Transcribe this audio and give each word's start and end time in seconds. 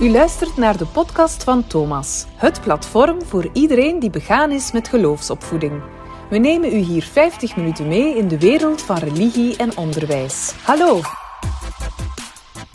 U 0.00 0.10
luistert 0.10 0.56
naar 0.56 0.76
de 0.76 0.86
podcast 0.86 1.44
van 1.44 1.66
Thomas, 1.66 2.24
het 2.34 2.60
platform 2.60 3.22
voor 3.22 3.50
iedereen 3.52 3.98
die 3.98 4.10
begaan 4.10 4.50
is 4.50 4.72
met 4.72 4.88
geloofsopvoeding. 4.88 5.82
We 6.30 6.38
nemen 6.38 6.72
u 6.72 6.76
hier 6.76 7.02
50 7.02 7.56
minuten 7.56 7.88
mee 7.88 8.16
in 8.16 8.28
de 8.28 8.38
wereld 8.38 8.82
van 8.82 8.96
religie 8.96 9.56
en 9.56 9.76
onderwijs. 9.76 10.52
Hallo! 10.62 11.00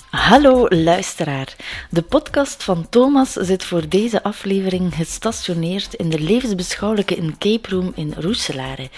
Hallo 0.10 0.68
luisteraar. 0.68 1.55
De 1.90 2.02
podcast 2.02 2.63
van 2.63 2.90
Thomas 2.90 3.33
zit 3.33 3.63
voor 3.63 3.90
deze 3.90 4.24
aflevering 4.24 4.96
gestationeerd 4.96 5.94
in 5.94 6.10
de 6.10 6.20
levensbeschouwelijke 6.20 7.15
in 7.15 7.38
Cape 7.38 7.70
Room 7.70 7.92
in 7.96 8.13
Roeselare. 8.17 8.90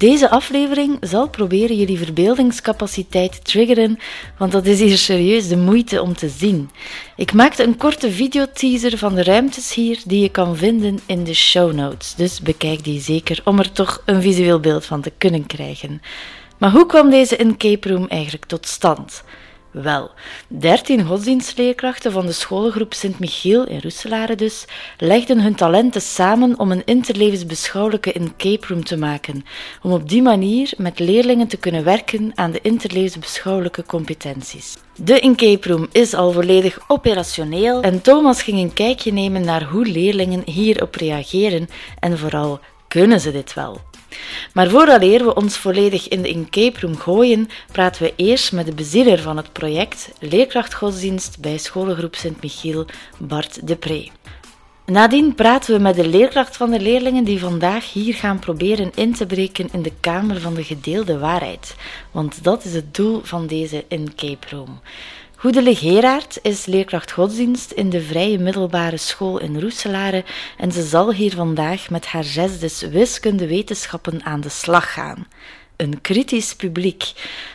Deze 0.00 0.30
aflevering 0.30 0.96
zal 1.00 1.28
proberen 1.28 1.76
jullie 1.76 1.98
verbeeldingscapaciteit 1.98 3.32
te 3.32 3.42
triggeren, 3.42 3.98
want 4.38 4.52
dat 4.52 4.66
is 4.66 4.80
hier 4.80 4.98
serieus 4.98 5.48
de 5.48 5.56
moeite 5.56 6.02
om 6.02 6.14
te 6.14 6.28
zien. 6.28 6.70
Ik 7.16 7.32
maakte 7.32 7.62
een 7.62 7.76
korte 7.76 8.10
videoteaser 8.10 8.98
van 8.98 9.14
de 9.14 9.22
ruimtes 9.22 9.74
hier 9.74 10.02
die 10.04 10.22
je 10.22 10.28
kan 10.28 10.56
vinden 10.56 10.98
in 11.06 11.24
de 11.24 11.34
show 11.34 11.72
notes, 11.72 12.14
dus 12.14 12.40
bekijk 12.40 12.84
die 12.84 13.00
zeker 13.00 13.40
om 13.44 13.58
er 13.58 13.72
toch 13.72 14.02
een 14.04 14.22
visueel 14.22 14.60
beeld 14.60 14.84
van 14.84 15.00
te 15.00 15.12
kunnen 15.18 15.46
krijgen. 15.46 16.02
Maar 16.58 16.70
hoe 16.70 16.86
kwam 16.86 17.10
deze 17.10 17.36
in 17.36 17.56
Cape 17.56 17.88
Room 17.88 18.06
eigenlijk 18.08 18.44
tot 18.44 18.66
stand? 18.66 19.22
Wel, 19.70 20.10
dertien 20.48 21.04
godsdienstleerkrachten 21.04 22.12
van 22.12 22.26
de 22.26 22.32
scholengroep 22.32 22.94
Sint-Michiel 22.94 23.66
in 23.66 23.80
Roeselare 23.82 24.34
dus 24.34 24.64
legden 24.98 25.40
hun 25.40 25.54
talenten 25.54 26.00
samen 26.00 26.58
om 26.58 26.70
een 26.70 26.82
interlevensbeschouwelijke 26.84 28.12
in 28.12 28.32
Cape 28.36 28.66
Room 28.66 28.84
te 28.84 28.96
maken, 28.96 29.44
om 29.82 29.92
op 29.92 30.08
die 30.08 30.22
manier 30.22 30.72
met 30.76 30.98
leerlingen 30.98 31.46
te 31.46 31.56
kunnen 31.56 31.84
werken 31.84 32.32
aan 32.34 32.50
de 32.50 32.60
interlevensbeschouwelijke 32.62 33.84
competenties. 33.84 34.76
De 34.96 35.20
in 35.20 35.36
Cape 35.36 35.68
Room 35.68 35.88
is 35.92 36.14
al 36.14 36.32
volledig 36.32 36.78
operationeel 36.88 37.82
en 37.82 38.00
Thomas 38.00 38.42
ging 38.42 38.58
een 38.58 38.72
kijkje 38.72 39.12
nemen 39.12 39.44
naar 39.44 39.62
hoe 39.62 39.86
leerlingen 39.86 40.42
hierop 40.44 40.94
reageren 40.94 41.68
en 41.98 42.18
vooral 42.18 42.60
kunnen 42.88 43.20
ze 43.20 43.32
dit 43.32 43.54
wel. 43.54 43.80
Maar 44.52 44.68
vooraleer 44.68 45.24
we 45.24 45.34
ons 45.34 45.56
volledig 45.56 46.08
in 46.08 46.22
de 46.22 46.28
Incape 46.28 46.80
Room 46.80 46.96
gooien, 46.96 47.48
praten 47.72 48.02
we 48.02 48.12
eerst 48.16 48.52
met 48.52 48.66
de 48.66 48.74
bezieler 48.74 49.18
van 49.18 49.36
het 49.36 49.52
project, 49.52 50.10
leerkracht 50.18 50.74
godsdienst 50.74 51.40
bij 51.40 51.58
scholengroep 51.58 52.14
Sint-Michiel, 52.14 52.86
Bart 53.18 53.66
Depré. 53.66 54.08
Nadien 54.86 55.34
praten 55.34 55.74
we 55.74 55.80
met 55.80 55.94
de 55.94 56.08
leerkracht 56.08 56.56
van 56.56 56.70
de 56.70 56.80
leerlingen 56.80 57.24
die 57.24 57.38
vandaag 57.38 57.92
hier 57.92 58.14
gaan 58.14 58.38
proberen 58.38 58.90
in 58.94 59.14
te 59.14 59.26
breken 59.26 59.68
in 59.72 59.82
de 59.82 59.92
kamer 60.00 60.40
van 60.40 60.54
de 60.54 60.64
gedeelde 60.64 61.18
waarheid, 61.18 61.76
want 62.10 62.44
dat 62.44 62.64
is 62.64 62.74
het 62.74 62.94
doel 62.94 63.20
van 63.22 63.46
deze 63.46 63.84
Incape 63.88 64.46
Room. 64.48 64.80
Goedele 65.40 65.74
Geraert 65.74 66.38
is 66.42 66.66
leerkracht 66.66 67.12
godsdienst 67.12 67.70
in 67.70 67.90
de 67.90 68.02
Vrije 68.02 68.38
Middelbare 68.38 68.96
School 68.96 69.38
in 69.38 69.60
Roeselare 69.60 70.24
en 70.56 70.72
ze 70.72 70.82
zal 70.82 71.12
hier 71.12 71.34
vandaag 71.34 71.90
met 71.90 72.06
haar 72.06 72.24
zesdes 72.24 72.80
wiskunde 72.80 73.46
wetenschappen 73.46 74.24
aan 74.24 74.40
de 74.40 74.48
slag 74.48 74.92
gaan. 74.92 75.26
Een 75.76 76.00
kritisch 76.00 76.54
publiek. 76.54 77.12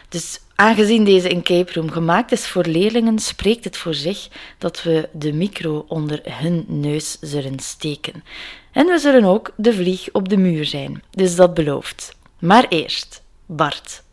Dus 0.09 0.39
aangezien 0.55 1.03
deze 1.03 1.29
in 1.29 1.43
Cape 1.43 1.73
Room 1.73 1.91
gemaakt 1.91 2.31
is 2.31 2.47
voor 2.47 2.65
leerlingen, 2.65 3.19
spreekt 3.19 3.63
het 3.63 3.77
voor 3.77 3.93
zich 3.93 4.27
dat 4.57 4.83
we 4.83 5.09
de 5.13 5.33
micro 5.33 5.85
onder 5.87 6.21
hun 6.23 6.65
neus 6.67 7.17
zullen 7.21 7.59
steken. 7.59 8.23
En 8.71 8.85
we 8.85 8.97
zullen 8.97 9.23
ook 9.23 9.51
de 9.55 9.73
vlieg 9.73 10.09
op 10.11 10.29
de 10.29 10.37
muur 10.37 10.65
zijn, 10.65 11.03
dus 11.11 11.35
dat 11.35 11.53
belooft. 11.53 12.15
Maar 12.39 12.65
eerst, 12.69 13.23
Bart. 13.45 14.03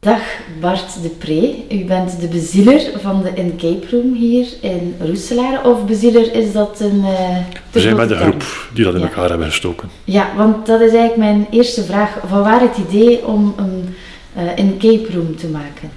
Dag 0.00 0.20
Bart 0.60 1.02
Depré, 1.02 1.54
u 1.70 1.84
bent 1.84 2.20
de 2.20 2.28
bezieler 2.28 2.80
van 2.96 3.22
de 3.22 3.34
Incape 3.34 3.86
Room 3.90 4.14
hier 4.14 4.46
in 4.60 4.94
Roeselare. 5.00 5.68
Of 5.68 5.84
bezieler 5.86 6.34
is 6.34 6.52
dat 6.52 6.80
een... 6.80 6.98
Uh, 6.98 7.36
We 7.70 7.80
zijn 7.80 7.96
met 7.96 8.08
de 8.08 8.16
groep 8.16 8.68
die 8.74 8.84
dat 8.84 8.94
in 8.94 9.00
elkaar 9.00 9.28
hebben 9.28 9.46
gestoken. 9.46 9.88
Ja, 10.04 10.32
want 10.36 10.66
dat 10.66 10.80
is 10.80 10.94
eigenlijk 10.94 11.16
mijn 11.16 11.46
eerste 11.50 11.84
vraag. 11.84 12.18
Van 12.26 12.42
waar 12.42 12.60
het 12.60 12.76
idee 12.88 13.26
om 13.26 13.54
een 13.56 13.94
uh, 14.36 14.56
Incape 14.56 15.12
Room 15.12 15.36
te 15.36 15.46
maken? 15.46 15.90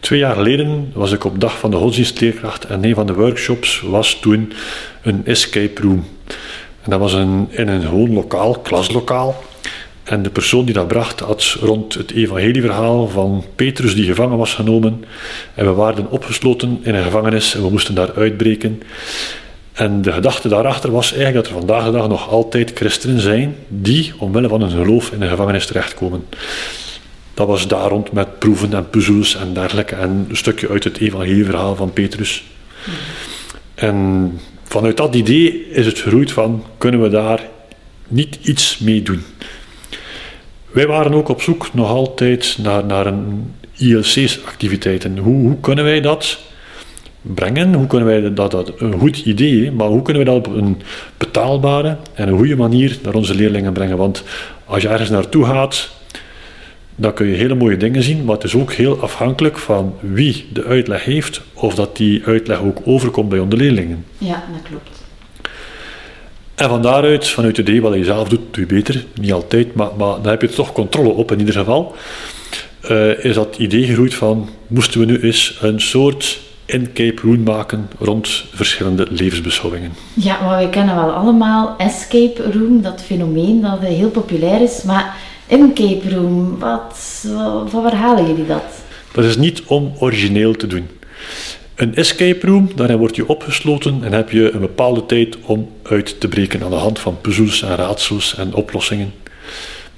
Twee 0.00 0.18
jaar 0.18 0.34
geleden 0.34 0.90
was 0.94 1.12
ik 1.12 1.24
op 1.24 1.40
dag 1.40 1.58
van 1.58 1.70
de 1.70 1.76
godsdienstleerkracht 1.76 2.64
en 2.64 2.84
een 2.84 2.94
van 2.94 3.06
de 3.06 3.14
workshops 3.14 3.80
was 3.80 4.18
toen 4.20 4.52
een 5.02 5.26
escape 5.26 5.82
room. 5.82 6.04
En 6.82 6.90
dat 6.90 7.00
was 7.00 7.12
een, 7.12 7.48
in 7.50 7.68
een 7.68 7.82
gewoon 7.82 8.12
lokaal, 8.12 8.58
klaslokaal. 8.58 9.42
En 10.08 10.22
de 10.22 10.30
persoon 10.30 10.64
die 10.64 10.74
dat 10.74 10.88
bracht 10.88 11.20
had 11.20 11.56
rond 11.60 11.94
het 11.94 12.10
evangelieverhaal 12.10 13.08
van 13.08 13.44
Petrus 13.54 13.94
die 13.94 14.04
gevangen 14.04 14.38
was 14.38 14.54
genomen. 14.54 15.04
En 15.54 15.64
we 15.64 15.72
waren 15.72 16.10
opgesloten 16.10 16.78
in 16.82 16.94
een 16.94 17.04
gevangenis 17.04 17.54
en 17.54 17.62
we 17.62 17.70
moesten 17.70 17.94
daar 17.94 18.14
uitbreken. 18.14 18.82
En 19.72 20.02
de 20.02 20.12
gedachte 20.12 20.48
daarachter 20.48 20.90
was 20.90 21.12
eigenlijk 21.12 21.44
dat 21.44 21.46
er 21.46 21.58
vandaag 21.58 21.84
de 21.84 21.90
dag 21.90 22.08
nog 22.08 22.30
altijd 22.30 22.72
christenen 22.74 23.20
zijn 23.20 23.56
die 23.68 24.12
omwille 24.18 24.48
van 24.48 24.60
hun 24.60 24.70
geloof 24.70 25.10
in 25.10 25.22
een 25.22 25.28
gevangenis 25.28 25.66
terechtkomen. 25.66 26.24
Dat 27.34 27.46
was 27.46 27.68
daar 27.68 27.88
rond 27.88 28.12
met 28.12 28.38
proeven 28.38 28.72
en 28.72 28.90
puzzels 28.90 29.36
en 29.36 29.52
dergelijke 29.54 29.94
en 29.94 30.26
een 30.28 30.36
stukje 30.36 30.68
uit 30.68 30.84
het 30.84 30.98
evangelieverhaal 30.98 31.76
van 31.76 31.92
Petrus. 31.92 32.44
En 33.74 34.32
vanuit 34.64 34.96
dat 34.96 35.14
idee 35.14 35.70
is 35.70 35.86
het 35.86 35.98
geroeid 35.98 36.32
van 36.32 36.64
kunnen 36.78 37.02
we 37.02 37.08
daar 37.08 37.40
niet 38.08 38.38
iets 38.42 38.78
mee 38.78 39.02
doen. 39.02 39.22
Wij 40.70 40.86
waren 40.86 41.14
ook 41.14 41.28
op 41.28 41.42
zoek 41.42 41.74
nog 41.74 41.88
altijd 41.90 42.58
naar, 42.62 42.84
naar 42.84 43.06
een 43.06 43.54
ILC's-activiteiten. 43.76 45.18
Hoe, 45.18 45.40
hoe 45.40 45.60
kunnen 45.60 45.84
wij 45.84 46.00
dat 46.00 46.38
brengen? 47.22 47.74
Hoe 47.74 47.86
kunnen 47.86 48.08
wij 48.08 48.32
dat, 48.34 48.50
dat 48.50 48.72
een 48.80 48.98
goed 48.98 49.18
idee, 49.18 49.72
maar 49.72 49.88
hoe 49.88 50.02
kunnen 50.02 50.24
wij 50.24 50.34
dat 50.34 50.46
op 50.46 50.54
een 50.54 50.82
betaalbare 51.16 51.96
en 52.14 52.28
een 52.28 52.36
goede 52.36 52.56
manier 52.56 52.98
naar 53.02 53.14
onze 53.14 53.34
leerlingen 53.34 53.72
brengen? 53.72 53.96
Want 53.96 54.22
als 54.64 54.82
je 54.82 54.88
ergens 54.88 55.10
naartoe 55.10 55.44
gaat, 55.44 55.90
dan 56.94 57.12
kun 57.12 57.26
je 57.26 57.36
hele 57.36 57.54
mooie 57.54 57.76
dingen 57.76 58.02
zien, 58.02 58.24
maar 58.24 58.34
het 58.34 58.44
is 58.44 58.54
ook 58.54 58.72
heel 58.72 59.00
afhankelijk 59.00 59.58
van 59.58 59.94
wie 60.00 60.46
de 60.52 60.64
uitleg 60.64 61.04
heeft, 61.04 61.40
of 61.52 61.74
dat 61.74 61.96
die 61.96 62.24
uitleg 62.24 62.60
ook 62.60 62.78
overkomt 62.84 63.28
bij 63.28 63.38
onze 63.38 63.56
leerlingen. 63.56 64.04
Ja, 64.18 64.44
dat 64.52 64.62
klopt. 64.62 64.97
En 66.58 66.68
van 66.68 66.82
daaruit, 66.82 67.28
vanuit 67.28 67.56
het 67.56 67.68
idee 67.68 67.82
wat 67.82 67.94
je 67.94 68.04
zelf 68.04 68.28
doet, 68.28 68.40
doe 68.50 68.66
je 68.68 68.74
beter. 68.74 69.04
Niet 69.20 69.32
altijd, 69.32 69.74
maar, 69.74 69.88
maar 69.98 70.14
dan 70.22 70.26
heb 70.26 70.42
je 70.42 70.48
toch 70.48 70.72
controle 70.72 71.08
op 71.08 71.32
in 71.32 71.38
ieder 71.38 71.54
geval. 71.54 71.94
Uh, 72.90 73.24
is 73.24 73.34
dat 73.34 73.56
idee 73.58 73.84
gegroeid 73.84 74.14
van, 74.14 74.48
moesten 74.66 75.00
we 75.00 75.06
nu 75.06 75.20
eens 75.20 75.58
een 75.60 75.80
soort 75.80 76.40
in-cape 76.64 77.22
room 77.22 77.42
maken 77.42 77.88
rond 77.98 78.44
verschillende 78.52 79.06
levensbeschouwingen. 79.10 79.92
Ja, 80.14 80.40
maar 80.40 80.56
wij 80.56 80.68
kennen 80.68 80.94
wel 80.94 81.10
allemaal 81.10 81.74
escape 81.76 82.50
room, 82.52 82.82
dat 82.82 83.02
fenomeen 83.02 83.60
dat 83.60 83.80
heel 83.80 84.10
populair 84.10 84.62
is. 84.62 84.82
Maar 84.82 85.16
in-cape 85.46 86.10
room, 86.14 86.58
wat, 86.58 87.24
van 87.66 87.82
waar 87.82 87.94
halen 87.94 88.26
jullie 88.26 88.46
dat? 88.46 88.64
Dat 89.12 89.24
is 89.24 89.36
niet 89.36 89.62
om 89.66 89.92
origineel 89.98 90.52
te 90.52 90.66
doen. 90.66 90.88
Een 91.78 91.94
escape 91.94 92.46
room, 92.46 92.70
daarin 92.74 92.96
word 92.96 93.16
je 93.16 93.28
opgesloten 93.28 94.04
en 94.04 94.12
heb 94.12 94.30
je 94.30 94.50
een 94.50 94.60
bepaalde 94.60 95.06
tijd 95.06 95.36
om 95.40 95.68
uit 95.82 96.20
te 96.20 96.28
breken 96.28 96.62
aan 96.62 96.70
de 96.70 96.76
hand 96.76 96.98
van 96.98 97.20
puzzels 97.20 97.62
en 97.62 97.76
raadsels 97.76 98.34
en 98.36 98.54
oplossingen. 98.54 99.12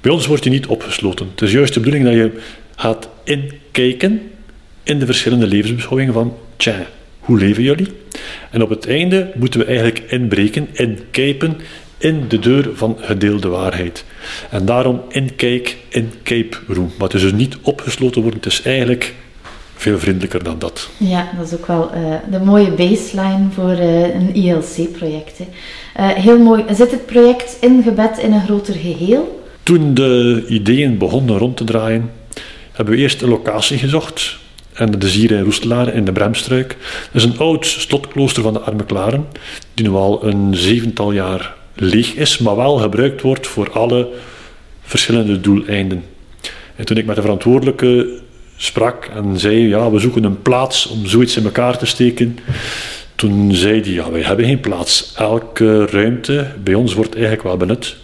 Bij 0.01 0.11
ons 0.11 0.25
word 0.25 0.43
je 0.43 0.49
niet 0.49 0.67
opgesloten. 0.67 1.27
Het 1.31 1.41
is 1.41 1.51
juist 1.51 1.73
de 1.73 1.79
bedoeling 1.79 2.05
dat 2.05 2.13
je 2.13 2.41
gaat 2.75 3.09
inkijken 3.23 4.21
in 4.83 4.99
de 4.99 5.05
verschillende 5.05 5.47
levensbeschouwingen 5.47 6.13
van, 6.13 6.37
tja, 6.55 6.85
hoe 7.19 7.39
leven 7.39 7.63
jullie? 7.63 7.87
En 8.51 8.61
op 8.61 8.69
het 8.69 8.87
einde 8.87 9.31
moeten 9.35 9.59
we 9.59 9.65
eigenlijk 9.65 9.99
inbreken, 10.11 10.67
inkijpen 10.73 11.57
in 11.97 12.25
de 12.27 12.39
deur 12.39 12.69
van 12.73 12.97
gedeelde 12.99 13.47
waarheid. 13.47 14.05
En 14.49 14.65
daarom 14.65 15.01
inkijk, 15.09 15.77
in 15.89 16.11
Cape 16.23 16.57
Room. 16.67 16.91
Maar 16.97 17.07
het 17.07 17.13
is 17.13 17.21
dus 17.21 17.31
niet 17.31 17.57
opgesloten 17.61 18.21
worden, 18.21 18.39
het 18.39 18.51
is 18.51 18.61
eigenlijk 18.61 19.13
veel 19.81 19.99
vriendelijker 19.99 20.43
dan 20.43 20.59
dat. 20.59 20.89
Ja, 20.97 21.29
dat 21.37 21.47
is 21.47 21.53
ook 21.53 21.65
wel 21.65 21.91
uh, 21.95 22.15
de 22.31 22.39
mooie 22.39 22.71
baseline 22.71 23.47
voor 23.51 23.71
uh, 23.71 24.15
een 24.15 24.33
ILC-project. 24.33 25.39
Uh, 25.39 25.45
heel 26.09 26.39
mooi. 26.39 26.63
Zit 26.71 26.91
het 26.91 27.05
project 27.05 27.57
ingebed 27.61 28.17
in 28.17 28.33
een 28.33 28.43
groter 28.43 28.73
geheel? 28.73 29.43
Toen 29.63 29.93
de 29.93 30.45
ideeën 30.47 30.97
begonnen 30.97 31.37
rond 31.37 31.57
te 31.57 31.63
draaien, 31.63 32.11
hebben 32.71 32.93
we 32.93 32.99
eerst 32.99 33.21
een 33.21 33.29
locatie 33.29 33.77
gezocht. 33.77 34.37
En 34.73 34.91
dat 34.91 35.03
is 35.03 35.15
hier 35.15 35.31
in 35.31 35.43
Roestelaar 35.43 35.93
in 35.93 36.05
de 36.05 36.11
Bremstruik. 36.11 36.77
Dat 37.11 37.21
is 37.21 37.23
een 37.23 37.37
oud 37.37 37.65
slotklooster 37.65 38.43
van 38.43 38.53
de 38.53 38.59
Arme 38.59 38.85
Klaren, 38.85 39.27
die 39.73 39.87
nu 39.87 39.93
al 39.93 40.25
een 40.25 40.55
zevental 40.55 41.11
jaar 41.11 41.55
leeg 41.75 42.13
is, 42.13 42.37
maar 42.37 42.55
wel 42.55 42.77
gebruikt 42.77 43.21
wordt 43.21 43.47
voor 43.47 43.71
alle 43.71 44.09
verschillende 44.81 45.41
doeleinden. 45.41 46.03
En 46.75 46.85
toen 46.85 46.97
ik 46.97 47.05
met 47.05 47.15
de 47.15 47.21
verantwoordelijke 47.21 48.19
sprak 48.63 49.05
en 49.05 49.39
zei, 49.39 49.67
ja, 49.67 49.91
we 49.91 49.99
zoeken 49.99 50.23
een 50.23 50.41
plaats 50.41 50.87
om 50.87 51.05
zoiets 51.05 51.37
in 51.37 51.43
elkaar 51.43 51.77
te 51.77 51.85
steken. 51.85 52.37
Toen 53.15 53.55
zei 53.55 53.81
hij, 53.81 53.91
ja, 53.91 54.11
wij 54.11 54.21
hebben 54.21 54.45
geen 54.45 54.59
plaats. 54.59 55.13
Elke 55.15 55.85
ruimte 55.85 56.47
bij 56.63 56.73
ons 56.73 56.93
wordt 56.93 57.13
eigenlijk 57.13 57.43
wel 57.43 57.57
benut. 57.57 57.97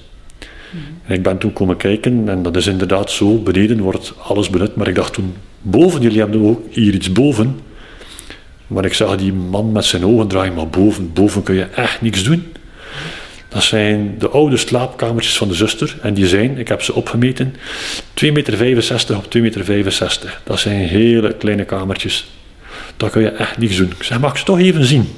En 1.05 1.15
ik 1.15 1.23
ben 1.23 1.37
toen 1.37 1.53
komen 1.53 1.77
kijken 1.77 2.29
en 2.29 2.43
dat 2.43 2.55
is 2.55 2.67
inderdaad 2.67 3.11
zo. 3.11 3.37
Beneden 3.37 3.79
wordt 3.79 4.13
alles 4.23 4.49
benut, 4.49 4.75
maar 4.75 4.87
ik 4.87 4.95
dacht 4.95 5.13
toen, 5.13 5.33
boven, 5.61 6.01
jullie 6.01 6.19
hebben 6.19 6.45
ook 6.45 6.61
hier 6.69 6.93
iets 6.93 7.11
boven. 7.11 7.59
Maar 8.67 8.85
ik 8.85 8.93
zag 8.93 9.17
die 9.17 9.33
man 9.33 9.71
met 9.71 9.85
zijn 9.85 10.05
ogen 10.05 10.27
draaien, 10.27 10.53
maar 10.53 10.67
boven, 10.67 11.13
boven 11.13 11.43
kun 11.43 11.55
je 11.55 11.63
echt 11.63 12.01
niks 12.01 12.23
doen. 12.23 12.43
Dat 13.57 13.65
zijn 13.65 14.15
de 14.19 14.29
oude 14.29 14.57
slaapkamertjes 14.57 15.37
van 15.37 15.47
de 15.47 15.53
zuster. 15.53 15.97
En 16.01 16.13
die 16.13 16.27
zijn, 16.27 16.57
ik 16.57 16.67
heb 16.67 16.81
ze 16.81 16.93
opgemeten, 16.93 17.55
2,65 18.23 18.31
meter 18.31 19.15
op 19.15 19.35
2,65 19.37 19.41
meter. 19.41 20.39
Dat 20.43 20.59
zijn 20.59 20.87
hele 20.87 21.33
kleine 21.33 21.65
kamertjes. 21.65 22.27
Daar 22.97 23.09
kun 23.09 23.21
je 23.21 23.29
echt 23.29 23.57
niks 23.57 23.75
doen. 23.77 23.91
Ik 23.97 24.03
zeg, 24.03 24.19
mag 24.19 24.31
ik 24.31 24.37
ze 24.37 24.43
toch 24.43 24.59
even 24.59 24.85
zien? 24.85 25.13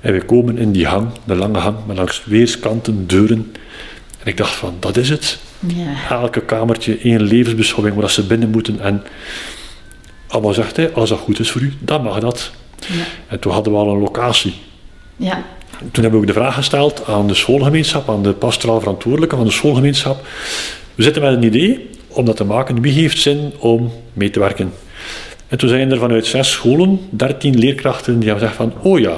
En 0.00 0.12
we 0.12 0.24
komen 0.24 0.58
in 0.58 0.72
die 0.72 0.86
hang, 0.86 1.08
de 1.24 1.34
lange 1.34 1.58
hang, 1.58 1.76
met 1.86 1.96
langs 1.96 2.22
weerskanten 2.24 3.06
deuren. 3.06 3.52
En 4.18 4.26
ik 4.26 4.36
dacht 4.36 4.54
van, 4.54 4.76
dat 4.80 4.96
is 4.96 5.08
het. 5.08 5.38
Ja. 5.58 6.08
Elke 6.10 6.40
kamertje 6.40 6.98
één 6.98 7.22
levensbeschouwing 7.22 7.96
waar 7.96 8.10
ze 8.10 8.26
binnen 8.26 8.50
moeten. 8.50 8.80
En 8.80 9.02
allemaal 10.26 10.54
zegt 10.54 10.76
hij, 10.76 10.92
als 10.92 11.08
dat 11.08 11.18
goed 11.18 11.38
is 11.38 11.50
voor 11.50 11.60
u, 11.60 11.72
dan 11.78 12.02
mag 12.02 12.18
dat. 12.18 12.50
Ja. 12.78 13.04
En 13.26 13.38
toen 13.38 13.52
hadden 13.52 13.72
we 13.72 13.78
al 13.78 13.92
een 13.92 14.00
locatie. 14.00 14.54
Ja. 15.16 15.44
Toen 15.78 16.02
hebben 16.02 16.10
we 16.10 16.16
ook 16.16 16.26
de 16.26 16.40
vraag 16.40 16.54
gesteld 16.54 17.06
aan 17.06 17.26
de 17.26 17.34
schoolgemeenschap, 17.34 18.08
aan 18.08 18.22
de 18.22 18.32
pastoraal 18.32 18.80
verantwoordelijke 18.80 19.36
van 19.36 19.44
de 19.44 19.52
schoolgemeenschap. 19.52 20.26
We 20.94 21.02
zitten 21.02 21.22
met 21.22 21.32
een 21.32 21.42
idee 21.42 21.90
om 22.08 22.24
dat 22.24 22.36
te 22.36 22.44
maken. 22.44 22.80
Wie 22.80 22.92
heeft 22.92 23.18
zin 23.18 23.52
om 23.58 23.92
mee 24.12 24.30
te 24.30 24.38
werken? 24.38 24.72
En 25.48 25.58
toen 25.58 25.68
zijn 25.68 25.90
er 25.90 25.98
vanuit 25.98 26.26
zes 26.26 26.50
scholen, 26.50 27.00
dertien 27.10 27.58
leerkrachten, 27.58 28.18
die 28.18 28.28
hebben 28.28 28.48
gezegd 28.48 28.70
van, 28.70 28.90
oh 28.90 28.98
ja, 28.98 29.16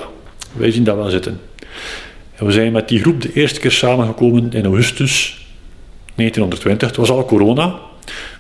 wij 0.53 0.71
zien 0.71 0.85
dat 0.85 0.97
wel 0.97 1.11
zitten. 1.11 1.41
En 2.35 2.47
we 2.47 2.53
zijn 2.53 2.73
met 2.73 2.89
die 2.89 3.01
groep 3.01 3.23
de 3.23 3.33
eerste 3.33 3.61
keer 3.61 3.71
samengekomen 3.71 4.53
in 4.53 4.65
augustus 4.65 5.47
1920. 6.15 6.89
Het 6.89 6.97
was 6.97 7.11
al 7.11 7.25
corona. 7.25 7.79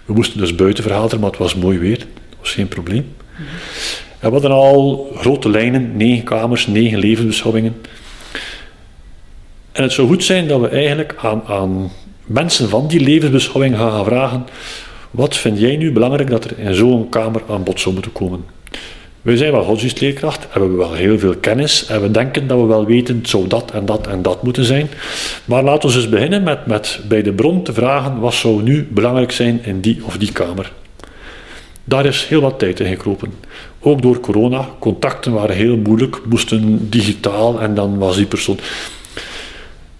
We 0.05 0.12
moesten 0.12 0.38
dus 0.38 0.55
buiten 0.55 0.82
verhalen, 0.82 1.20
maar 1.20 1.31
het 1.31 1.38
was 1.38 1.55
mooi 1.55 1.79
weer. 1.79 1.99
Dat 1.99 2.38
was 2.41 2.53
geen 2.53 2.69
probleem. 2.69 3.06
En 4.19 4.29
we 4.29 4.31
hadden 4.31 4.50
al 4.50 5.11
grote 5.17 5.49
lijnen, 5.49 5.97
negen 5.97 6.25
kamers, 6.25 6.67
negen 6.67 6.99
levensbeschouwingen. 6.99 7.76
En 9.79 9.85
het 9.85 9.93
zou 9.93 10.09
goed 10.09 10.25
zijn 10.25 10.49
dat 10.49 10.61
we 10.61 10.69
eigenlijk 10.69 11.15
aan, 11.23 11.43
aan 11.47 11.91
mensen 12.27 12.69
van 12.69 12.87
die 12.87 13.01
levensbeschouwing 13.01 13.77
gaan, 13.77 14.05
vragen: 14.05 14.47
wat 15.11 15.37
vind 15.37 15.59
jij 15.59 15.77
nu 15.77 15.93
belangrijk 15.93 16.31
dat 16.31 16.45
er 16.45 16.59
in 16.59 16.75
zo'n 16.75 17.09
kamer 17.09 17.43
aan 17.49 17.63
bod 17.63 17.81
zou 17.81 17.95
moeten 17.95 18.13
komen? 18.13 18.45
Wij 19.23 19.37
zijn 19.37 19.53
wel 19.53 19.63
godsdienstleerkracht, 19.63 20.47
hebben 20.51 20.71
we 20.71 20.77
wel 20.77 20.93
heel 20.93 21.19
veel 21.19 21.37
kennis 21.37 21.87
en 21.87 22.03
we 22.03 22.11
denken 22.11 22.47
dat 22.47 22.59
we 22.59 22.65
wel 22.65 22.87
weten, 22.87 23.17
het 23.17 23.29
zou 23.29 23.47
dat 23.47 23.71
en 23.71 23.87
dat 23.87 24.07
en 24.07 24.23
dat 24.23 24.43
moeten 24.43 24.65
zijn. 24.65 24.89
Maar 25.45 25.63
laten 25.63 25.89
we 25.89 25.95
eens 25.95 26.09
beginnen 26.09 26.43
met, 26.43 26.67
met 26.67 27.01
bij 27.09 27.23
de 27.23 27.33
bron 27.33 27.63
te 27.63 27.73
vragen, 27.73 28.19
wat 28.21 28.35
zou 28.35 28.63
nu 28.63 28.89
belangrijk 28.91 29.33
zijn 29.33 29.65
in 29.65 29.81
die 29.81 30.01
of 30.05 30.17
die 30.17 30.33
kamer? 30.33 30.73
Daar 31.85 32.07
is 32.07 32.27
heel 32.27 32.41
wat 32.41 32.59
tijd 32.59 32.81
in 32.81 32.87
gekropen. 32.87 33.33
Ook 33.81 34.03
door 34.03 34.21
corona, 34.21 34.69
contacten 34.79 35.33
waren 35.33 35.57
heel 35.57 35.77
moeilijk, 35.77 36.21
moesten 36.29 36.91
digitaal 36.91 37.61
en 37.61 37.75
dan 37.75 37.99
was 37.99 38.17
die 38.17 38.27
persoon. 38.27 38.59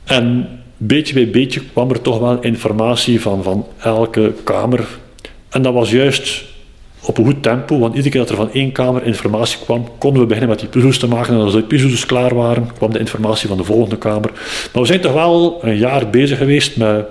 En 0.09 0.49
beetje 0.77 1.15
bij 1.15 1.31
beetje 1.31 1.61
kwam 1.73 1.91
er 1.91 2.01
toch 2.01 2.19
wel 2.19 2.41
informatie 2.41 3.21
van, 3.21 3.43
van 3.43 3.67
elke 3.79 4.33
kamer. 4.45 4.87
En 5.49 5.63
dat 5.63 5.75
was 5.75 5.91
juist 5.91 6.45
op 7.03 7.19
een 7.19 7.25
goed 7.25 7.43
tempo, 7.43 7.79
want 7.79 7.95
iedere 7.95 8.11
keer 8.11 8.21
dat 8.21 8.31
er 8.31 8.37
van 8.37 8.53
één 8.53 8.73
kamer 8.73 9.07
informatie 9.07 9.59
kwam, 9.65 9.89
konden 9.99 10.21
we 10.21 10.27
beginnen 10.27 10.51
met 10.51 10.61
die 10.61 10.69
puzzels 10.69 10.99
te 10.99 11.09
maken. 11.09 11.35
En 11.35 11.41
als 11.41 11.53
die 11.53 11.63
puzzels 11.63 12.07
klaar 12.07 12.35
waren, 12.35 12.73
kwam 12.77 12.93
de 12.93 12.99
informatie 12.99 13.49
van 13.49 13.57
de 13.57 13.65
volgende 13.65 13.99
kamer. 13.99 14.31
Maar 14.73 14.83
we 14.83 14.87
zijn 14.87 15.01
toch 15.01 15.13
wel 15.13 15.59
een 15.63 15.77
jaar 15.77 16.11
bezig 16.11 16.39
geweest 16.39 16.77
met 16.77 17.07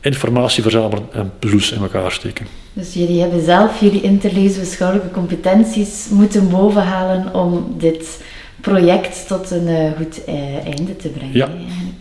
informatie 0.00 0.62
verzamelen 0.62 1.06
en 1.12 1.32
puzzels 1.38 1.72
in 1.72 1.82
elkaar 1.82 2.12
steken. 2.12 2.46
Dus 2.72 2.94
jullie 2.94 3.20
hebben 3.20 3.44
zelf 3.44 3.80
jullie 3.80 4.00
interleesbeschouwelijke 4.00 5.10
competenties 5.10 6.06
moeten 6.10 6.50
bovenhalen 6.50 7.34
om 7.34 7.74
dit 7.78 8.20
project 8.62 9.26
tot 9.26 9.50
een 9.50 9.68
uh, 9.68 9.90
goed 9.96 10.20
uh, 10.28 10.66
einde 10.66 10.96
te 10.96 11.08
brengen. 11.08 11.36
Ja. 11.36 11.48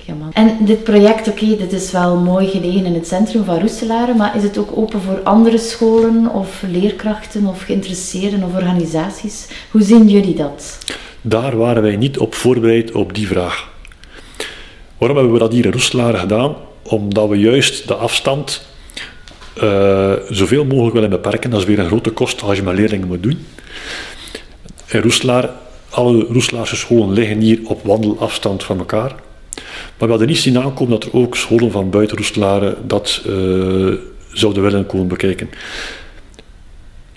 Ja, 0.05 0.13
en 0.33 0.57
dit 0.65 0.83
project, 0.83 1.27
oké, 1.27 1.43
okay, 1.43 1.57
dit 1.57 1.71
is 1.71 1.91
wel 1.91 2.15
mooi 2.15 2.47
gelegen 2.47 2.85
in 2.85 2.93
het 2.93 3.07
centrum 3.07 3.43
van 3.43 3.59
Roeselare, 3.59 4.13
maar 4.13 4.35
is 4.35 4.43
het 4.43 4.57
ook 4.57 4.77
open 4.77 5.01
voor 5.01 5.19
andere 5.23 5.57
scholen 5.57 6.33
of 6.33 6.63
leerkrachten 6.71 7.45
of 7.45 7.61
geïnteresseerden 7.61 8.43
of 8.43 8.53
organisaties? 8.53 9.47
Hoe 9.71 9.81
zien 9.81 10.09
jullie 10.09 10.35
dat? 10.35 10.77
Daar 11.21 11.57
waren 11.57 11.81
wij 11.81 11.95
niet 11.95 12.17
op 12.17 12.33
voorbereid 12.33 12.91
op 12.91 13.15
die 13.15 13.27
vraag. 13.27 13.69
Waarom 14.97 15.17
hebben 15.17 15.33
we 15.33 15.39
dat 15.39 15.51
hier 15.51 15.65
in 15.65 15.71
Roeselare 15.71 16.17
gedaan? 16.17 16.55
Omdat 16.81 17.29
we 17.29 17.39
juist 17.39 17.87
de 17.87 17.95
afstand 17.95 18.65
uh, 19.63 20.13
zoveel 20.29 20.65
mogelijk 20.65 20.93
willen 20.93 21.09
beperken. 21.09 21.49
Dat 21.49 21.59
is 21.59 21.65
weer 21.65 21.79
een 21.79 21.85
grote 21.85 22.09
kost 22.11 22.41
als 22.41 22.57
je 22.57 22.63
met 22.63 22.75
leerlingen 22.75 23.07
moet 23.07 23.23
doen. 23.23 23.45
In 24.87 25.01
Roeselaar 25.01 25.49
alle 25.91 26.25
Roeslaarse 26.29 26.75
scholen 26.75 27.13
liggen 27.13 27.39
hier 27.39 27.59
op 27.63 27.83
wandelafstand 27.83 28.63
van 28.63 28.77
elkaar. 28.77 29.15
Maar 29.97 30.07
we 30.07 30.09
hadden 30.09 30.27
niet 30.27 30.37
zien 30.37 30.59
aankomen 30.59 30.99
dat 30.99 31.03
er 31.03 31.19
ook 31.19 31.35
scholen 31.35 31.71
van 31.71 31.89
buiten 31.89 32.17
Roeselare 32.17 32.77
dat 32.87 33.21
uh, 33.27 33.93
zouden 34.31 34.63
willen 34.63 34.85
komen 34.85 35.07
bekijken. 35.07 35.49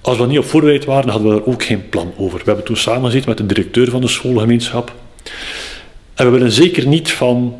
Als 0.01 0.19
we 0.19 0.27
niet 0.27 0.39
op 0.39 0.45
voorbereid 0.45 0.85
waren, 0.85 1.11
hadden 1.11 1.31
we 1.31 1.41
er 1.41 1.47
ook 1.47 1.63
geen 1.63 1.89
plan 1.89 2.13
over. 2.17 2.39
We 2.39 2.45
hebben 2.45 2.65
toen 2.65 2.77
samengezeten 2.77 3.29
met 3.29 3.39
de 3.39 3.47
directeur 3.47 3.91
van 3.91 4.01
de 4.01 4.09
schoolgemeenschap. 4.09 4.93
En 6.15 6.25
we 6.25 6.31
willen 6.31 6.53
zeker 6.53 6.87
niet 6.87 7.13
van 7.13 7.55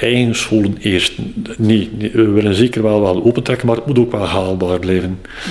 eigen 0.00 0.34
scholen 0.34 0.76
eerst. 0.80 1.12
Nee, 1.58 1.90
we 2.12 2.28
willen 2.28 2.54
zeker 2.54 2.82
wel, 2.82 3.00
wel 3.00 3.24
opentrekken, 3.24 3.66
maar 3.66 3.76
het 3.76 3.86
moet 3.86 3.98
ook 3.98 4.12
wel 4.12 4.26
haalbaar 4.26 4.78
blijven. 4.78 5.20
Mhm. 5.20 5.50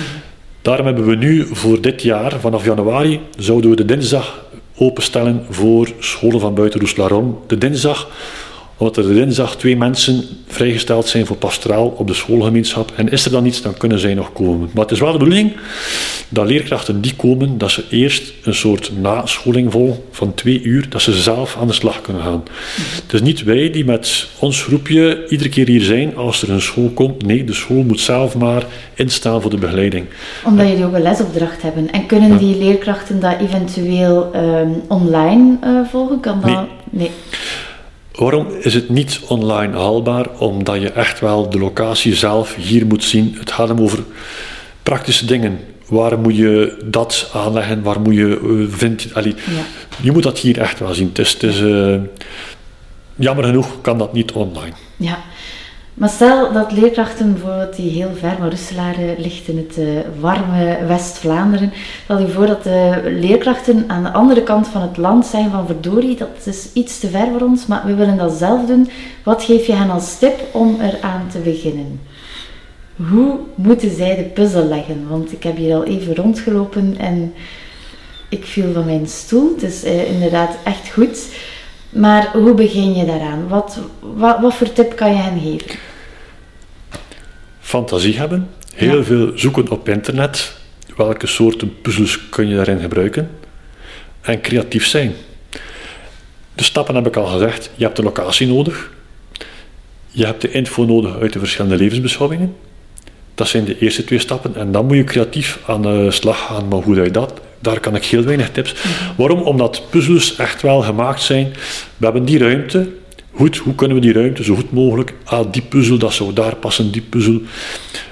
Daarom 0.62 0.86
hebben 0.86 1.06
we 1.06 1.16
nu 1.16 1.46
voor 1.50 1.80
dit 1.80 2.02
jaar, 2.02 2.40
vanaf 2.40 2.64
januari, 2.64 3.20
zouden 3.38 3.70
we 3.70 3.76
de 3.76 3.84
dinsdag 3.84 4.41
openstellen 4.76 5.46
voor 5.50 5.92
scholen 5.98 6.40
van 6.40 6.54
buiten 6.54 6.80
Roeslaron. 6.80 7.38
De 7.46 7.58
dinsdag, 7.58 8.08
omdat 8.82 8.96
er 8.96 9.12
de 9.12 9.14
dinsdag 9.14 9.56
twee 9.56 9.76
mensen 9.76 10.24
vrijgesteld 10.46 11.08
zijn 11.08 11.26
voor 11.26 11.36
pastoraal 11.36 11.86
op 11.86 12.06
de 12.06 12.14
schoolgemeenschap. 12.14 12.92
En 12.96 13.08
is 13.08 13.24
er 13.24 13.30
dan 13.30 13.46
iets, 13.46 13.62
dan 13.62 13.76
kunnen 13.76 13.98
zij 13.98 14.14
nog 14.14 14.32
komen. 14.32 14.70
Maar 14.72 14.82
het 14.82 14.92
is 14.92 15.00
wel 15.00 15.12
de 15.12 15.18
bedoeling 15.18 15.52
dat 16.28 16.46
leerkrachten 16.46 17.00
die 17.00 17.14
komen, 17.16 17.58
dat 17.58 17.70
ze 17.70 17.84
eerst 17.90 18.32
een 18.42 18.54
soort 18.54 18.92
nascholing 19.00 19.72
vol 19.72 20.04
van 20.10 20.34
twee 20.34 20.62
uur, 20.62 20.88
dat 20.88 21.02
ze 21.02 21.12
zelf 21.12 21.56
aan 21.60 21.66
de 21.66 21.72
slag 21.72 22.00
kunnen 22.00 22.22
gaan. 22.22 22.42
Het 23.02 23.12
is 23.12 23.20
niet 23.20 23.42
wij 23.42 23.70
die 23.70 23.84
met 23.84 24.28
ons 24.38 24.62
groepje 24.62 25.26
iedere 25.28 25.48
keer 25.48 25.66
hier 25.66 25.82
zijn 25.82 26.16
als 26.16 26.42
er 26.42 26.50
een 26.50 26.60
school 26.60 26.90
komt. 26.94 27.26
Nee, 27.26 27.44
de 27.44 27.54
school 27.54 27.82
moet 27.82 28.00
zelf 28.00 28.36
maar 28.36 28.64
instaan 28.94 29.40
voor 29.40 29.50
de 29.50 29.56
begeleiding. 29.56 30.06
Omdat 30.44 30.68
jullie 30.68 30.84
ook 30.84 30.94
een 30.94 31.02
lesopdracht 31.02 31.62
hebben. 31.62 31.90
En 31.90 32.06
kunnen 32.06 32.38
die 32.38 32.58
leerkrachten 32.58 33.20
dat 33.20 33.40
eventueel 33.40 34.32
ehm, 34.32 34.70
online 34.88 35.56
uh, 35.64 35.80
volgen? 35.90 36.20
Kan 36.20 36.40
dat? 36.40 36.50
nee. 36.50 36.66
nee. 36.90 37.10
Waarom 38.12 38.46
is 38.60 38.74
het 38.74 38.88
niet 38.88 39.20
online 39.28 39.76
haalbaar? 39.76 40.38
Omdat 40.38 40.80
je 40.80 40.90
echt 40.90 41.20
wel 41.20 41.50
de 41.50 41.58
locatie 41.58 42.14
zelf 42.14 42.54
hier 42.54 42.86
moet 42.86 43.04
zien. 43.04 43.36
Het 43.38 43.52
gaat 43.52 43.68
hem 43.68 43.80
over 43.80 44.04
praktische 44.82 45.26
dingen. 45.26 45.58
Waar 45.86 46.18
moet 46.18 46.36
je 46.36 46.82
dat 46.84 47.30
aanleggen? 47.34 47.82
Waar 47.82 48.00
moet 48.00 48.14
je 48.14 48.40
uh, 48.42 48.66
vindt, 48.70 49.14
allee, 49.14 49.34
ja. 49.34 49.62
Je 50.00 50.12
moet 50.12 50.22
dat 50.22 50.38
hier 50.38 50.58
echt 50.58 50.78
wel 50.78 50.94
zien. 50.94 51.08
Het 51.08 51.18
is, 51.18 51.32
het 51.32 51.42
is 51.42 51.60
uh, 51.60 51.96
jammer 53.14 53.44
genoeg 53.44 53.80
kan 53.80 53.98
dat 53.98 54.12
niet 54.12 54.32
online. 54.32 54.72
Ja. 54.96 55.18
Maar 55.94 56.08
stel 56.08 56.52
dat 56.52 56.72
leerkrachten 56.72 57.32
bijvoorbeeld 57.32 57.76
die 57.76 57.90
heel 57.90 58.10
ver, 58.14 58.36
maar 58.38 58.48
Russelaren 58.48 59.14
ligt 59.18 59.48
in 59.48 59.56
het 59.56 59.78
uh, 59.78 60.00
warme 60.20 60.78
West-Vlaanderen, 60.86 61.72
stel 62.04 62.18
je 62.18 62.28
voor 62.28 62.46
dat 62.46 62.62
de 62.62 63.00
leerkrachten 63.20 63.84
aan 63.86 64.02
de 64.02 64.12
andere 64.12 64.42
kant 64.42 64.68
van 64.68 64.82
het 64.82 64.96
land 64.96 65.26
zijn 65.26 65.50
van 65.50 65.66
verdorie, 65.66 66.16
dat 66.16 66.28
is 66.44 66.68
iets 66.72 67.00
te 67.00 67.08
ver 67.08 67.26
voor 67.30 67.40
ons, 67.40 67.66
maar 67.66 67.82
we 67.86 67.94
willen 67.94 68.16
dat 68.16 68.32
zelf 68.32 68.66
doen. 68.66 68.88
Wat 69.24 69.42
geef 69.42 69.66
je 69.66 69.72
hen 69.72 69.90
als 69.90 70.18
tip 70.18 70.40
om 70.52 70.80
eraan 70.80 71.28
te 71.30 71.38
beginnen? 71.38 72.00
Hoe 72.96 73.38
moeten 73.54 73.96
zij 73.96 74.16
de 74.16 74.22
puzzel 74.22 74.64
leggen? 74.64 75.06
Want 75.08 75.32
ik 75.32 75.42
heb 75.42 75.56
hier 75.56 75.74
al 75.74 75.84
even 75.84 76.14
rondgelopen 76.14 76.94
en 76.98 77.34
ik 78.28 78.44
viel 78.44 78.72
van 78.72 78.84
mijn 78.84 79.06
stoel. 79.06 79.52
Het 79.54 79.62
is 79.62 79.84
uh, 79.84 80.10
inderdaad 80.10 80.56
echt 80.64 80.92
goed. 80.92 81.26
Maar 81.92 82.30
hoe 82.32 82.54
begin 82.54 82.94
je 82.94 83.04
daaraan? 83.04 83.48
Wat, 83.48 83.78
wat, 84.00 84.40
wat 84.40 84.54
voor 84.54 84.72
tip 84.72 84.96
kan 84.96 85.10
je 85.10 85.16
hen 85.16 85.40
geven? 85.40 85.78
Fantasie 87.60 88.18
hebben. 88.18 88.48
Heel 88.74 88.98
ja. 88.98 89.04
veel 89.04 89.32
zoeken 89.34 89.70
op 89.70 89.88
internet. 89.88 90.54
Welke 90.96 91.26
soorten 91.26 91.80
puzzels 91.80 92.28
kun 92.28 92.48
je 92.48 92.56
daarin 92.56 92.80
gebruiken? 92.80 93.30
En 94.20 94.40
creatief 94.40 94.86
zijn. 94.86 95.12
De 96.54 96.64
stappen 96.64 96.94
heb 96.94 97.06
ik 97.06 97.16
al 97.16 97.26
gezegd. 97.26 97.70
Je 97.74 97.84
hebt 97.84 97.96
de 97.96 98.02
locatie 98.02 98.46
nodig. 98.46 98.90
Je 100.08 100.26
hebt 100.26 100.40
de 100.40 100.50
info 100.50 100.84
nodig 100.84 101.18
uit 101.18 101.32
de 101.32 101.38
verschillende 101.38 101.76
levensbeschouwingen. 101.76 102.56
Dat 103.34 103.48
zijn 103.48 103.64
de 103.64 103.78
eerste 103.78 104.04
twee 104.04 104.18
stappen. 104.18 104.56
En 104.56 104.72
dan 104.72 104.86
moet 104.86 104.96
je 104.96 105.04
creatief 105.04 105.58
aan 105.66 105.82
de 105.82 106.10
slag 106.10 106.46
gaan. 106.46 106.68
Maar 106.68 106.82
hoe 106.82 106.94
doe 106.94 107.04
je 107.04 107.10
dat? 107.10 107.40
Daar 107.62 107.80
kan 107.80 107.96
ik 107.96 108.04
heel 108.04 108.22
weinig 108.22 108.50
tips. 108.50 108.74
Waarom? 109.16 109.40
Omdat 109.40 109.82
puzzels 109.90 110.36
echt 110.36 110.62
wel 110.62 110.80
gemaakt 110.80 111.22
zijn. 111.22 111.52
We 111.96 112.04
hebben 112.04 112.24
die 112.24 112.38
ruimte. 112.38 112.88
Goed, 113.34 113.56
hoe 113.56 113.74
kunnen 113.74 113.96
we 113.96 114.02
die 114.02 114.12
ruimte 114.12 114.44
zo 114.44 114.54
goed 114.54 114.72
mogelijk... 114.72 115.14
Ah, 115.24 115.52
die 115.52 115.62
puzzel, 115.62 115.98
dat 115.98 116.12
zou 116.12 116.32
daar 116.32 116.56
passen, 116.56 116.90
die 116.90 117.02
puzzel. 117.02 117.40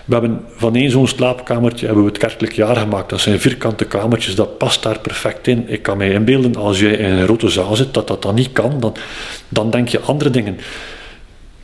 We 0.04 0.12
hebben 0.12 0.40
van 0.56 0.76
één 0.76 0.90
zo'n 0.90 1.06
slaapkamertje 1.06 1.86
hebben 1.86 2.04
we 2.04 2.10
het 2.10 2.18
kerkelijk 2.18 2.52
jaar 2.52 2.76
gemaakt. 2.76 3.10
Dat 3.10 3.20
zijn 3.20 3.40
vierkante 3.40 3.84
kamertjes, 3.84 4.34
dat 4.34 4.58
past 4.58 4.82
daar 4.82 4.98
perfect 4.98 5.46
in. 5.46 5.64
Ik 5.68 5.82
kan 5.82 5.96
mij 5.96 6.10
inbeelden, 6.10 6.56
als 6.56 6.80
jij 6.80 6.92
in 6.92 7.10
een 7.10 7.24
grote 7.24 7.48
zaal 7.48 7.76
zit, 7.76 7.94
dat 7.94 8.08
dat 8.08 8.22
dan 8.22 8.34
niet 8.34 8.52
kan. 8.52 8.80
Dan, 8.80 8.96
dan 9.48 9.70
denk 9.70 9.88
je 9.88 10.00
andere 10.00 10.30
dingen. 10.30 10.58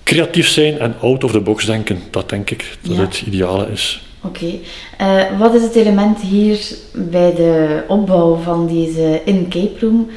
Creatief 0.02 0.48
zijn 0.48 0.78
en 0.78 0.94
out 1.00 1.24
of 1.24 1.32
the 1.32 1.40
box 1.40 1.64
denken, 1.64 1.98
dat 2.10 2.28
denk 2.28 2.50
ik 2.50 2.76
dat 2.80 2.96
het 2.96 3.22
ideale 3.26 3.68
is. 3.72 4.02
Oké. 4.26 4.58
Eh, 4.98 5.38
wat 5.38 5.54
is 5.54 5.62
het 5.62 5.74
element 5.74 6.20
hier 6.20 6.76
bij 6.94 7.34
de 7.34 7.82
opbouw 7.88 8.34
van 8.34 8.66
deze 8.66 9.20
in-cape 9.24 9.86
room 9.86 10.08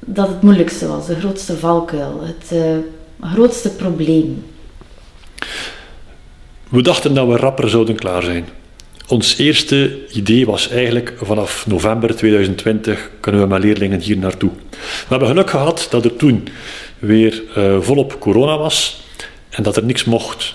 dat 0.00 0.28
het 0.28 0.42
moeilijkste 0.42 0.88
was, 0.88 1.06
de 1.06 1.14
grootste 1.14 1.56
valkuil, 1.56 2.20
het 2.22 2.52
uh, 2.52 3.30
grootste 3.32 3.70
probleem? 3.70 4.44
We 6.68 6.82
dachten 6.82 7.14
dat 7.14 7.26
we 7.26 7.36
rapper 7.36 7.68
zouden 7.68 7.96
klaar 7.96 8.22
zijn. 8.22 8.48
Ons 9.08 9.38
eerste 9.38 10.08
idee 10.12 10.46
was 10.46 10.68
eigenlijk 10.68 11.14
vanaf 11.22 11.66
november 11.66 12.16
2020 12.16 13.10
kunnen 13.20 13.40
we 13.40 13.46
met 13.46 13.62
leerlingen 13.62 14.00
hier 14.00 14.18
naartoe. 14.18 14.50
We 14.70 15.06
hebben 15.08 15.28
geluk 15.28 15.50
gehad 15.50 15.86
dat 15.90 16.04
er 16.04 16.16
toen 16.16 16.48
weer 16.98 17.42
uh, 17.56 17.80
volop 17.80 18.20
corona 18.20 18.58
was 18.58 19.00
en 19.50 19.62
dat 19.62 19.76
er 19.76 19.84
niks 19.84 20.04
mocht. 20.04 20.54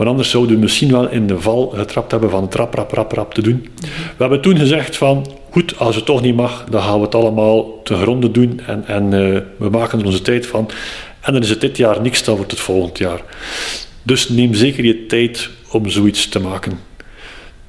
Want 0.00 0.12
anders 0.12 0.30
zouden 0.30 0.54
we 0.54 0.60
misschien 0.60 0.90
wel 0.90 1.08
in 1.08 1.26
de 1.26 1.40
val 1.40 1.72
getrapt 1.76 2.10
hebben 2.10 2.30
van 2.30 2.48
trap, 2.48 2.74
rap, 2.74 2.92
rap, 2.92 3.12
rap 3.12 3.34
te 3.34 3.42
doen. 3.42 3.68
We 3.80 4.16
hebben 4.16 4.40
toen 4.40 4.58
gezegd 4.58 4.96
van, 4.96 5.26
goed, 5.50 5.78
als 5.78 5.96
het 5.96 6.04
toch 6.04 6.22
niet 6.22 6.34
mag, 6.34 6.64
dan 6.70 6.82
gaan 6.82 6.98
we 6.98 7.04
het 7.04 7.14
allemaal 7.14 7.82
te 7.82 7.94
gronde 7.94 8.30
doen 8.30 8.60
en, 8.66 8.86
en 8.86 9.04
uh, 9.04 9.38
we 9.56 9.68
maken 9.70 9.98
er 9.98 10.04
onze 10.04 10.22
tijd 10.22 10.46
van. 10.46 10.70
En 11.20 11.32
dan 11.32 11.42
is 11.42 11.50
het 11.50 11.60
dit 11.60 11.76
jaar 11.76 12.00
niks, 12.00 12.24
dan 12.24 12.36
wordt 12.36 12.50
het 12.50 12.60
volgend 12.60 12.98
jaar. 12.98 13.20
Dus 14.02 14.28
neem 14.28 14.54
zeker 14.54 14.84
je 14.84 15.06
tijd 15.06 15.50
om 15.70 15.88
zoiets 15.88 16.28
te 16.28 16.40
maken. 16.40 16.80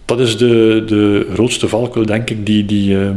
Dat 0.05 0.19
is 0.19 0.38
de, 0.38 0.83
de 0.85 1.29
grootste 1.33 1.67
valkuil, 1.67 2.05
denk 2.05 2.29
ik. 2.29 2.45
Die, 2.45 2.65
die, 2.65 2.93
uh, 2.93 3.07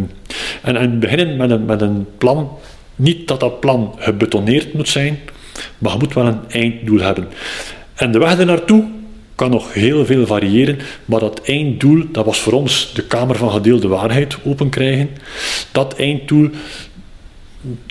en, 0.63 0.77
en 0.77 0.99
beginnen 0.99 1.37
met 1.37 1.51
een, 1.51 1.65
met 1.65 1.81
een 1.81 2.07
plan. 2.19 2.59
Niet 2.97 3.29
dat 3.29 3.41
dat 3.41 3.61
plan 3.61 3.95
gebetoneerd 3.99 4.73
moet 4.73 4.89
zijn, 4.89 5.19
maar 5.79 5.93
je 5.93 5.99
moet 5.99 6.15
wel 6.15 6.27
een 6.27 6.49
einddoel 6.49 7.01
hebben. 7.01 7.29
En 7.95 8.13
de 8.13 8.19
weg 8.19 8.39
ernaartoe 8.39 9.03
kan 9.35 9.51
nog 9.51 9.73
heel 9.73 10.07
veel 10.07 10.27
variëren, 10.27 10.79
maar 11.05 11.21
dat 11.21 11.41
einddoel, 11.45 12.05
dat 12.13 12.25
was 12.25 12.41
voor 12.41 12.53
ons 12.53 12.93
de 12.95 13.03
Kamer 13.03 13.37
van 13.37 13.51
Gedeelde 13.51 13.89
Waarheid 13.89 14.37
open 14.45 14.69
krijgen. 14.69 15.11
Dat 15.73 15.95
einddoel, 15.99 16.51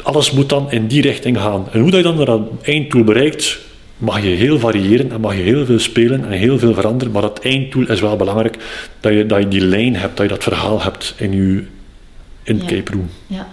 alles 0.03 0.31
moet 0.31 0.49
dan 0.49 0.71
in 0.71 0.87
die 0.87 1.01
richting 1.01 1.37
gaan. 1.37 1.65
En 1.71 1.79
hoe 1.79 1.91
dat 1.91 1.99
je 1.99 2.13
dan 2.15 2.25
dat 2.25 2.41
einddoel 2.61 3.03
bereikt, 3.03 3.59
mag 3.97 4.21
je 4.23 4.29
heel 4.29 4.59
variëren 4.59 5.11
en 5.11 5.21
mag 5.21 5.35
je 5.35 5.41
heel 5.41 5.65
veel 5.65 5.79
spelen 5.79 6.25
en 6.25 6.31
heel 6.31 6.59
veel 6.59 6.73
veranderen, 6.73 7.13
maar 7.13 7.21
dat 7.21 7.39
einddoel 7.39 7.89
is 7.89 8.01
wel 8.01 8.15
belangrijk, 8.15 8.57
dat 8.99 9.13
je, 9.13 9.25
dat 9.25 9.39
je 9.39 9.47
die 9.47 9.65
lijn 9.65 9.95
hebt, 9.95 10.17
dat 10.17 10.25
je 10.25 10.31
dat 10.31 10.43
verhaal 10.43 10.81
hebt 10.81 11.13
in 11.17 11.31
je 11.31 11.63
in 12.43 12.57
ja. 12.57 12.65
Cape 12.65 12.91
Room. 12.91 13.09
Ja. 13.27 13.47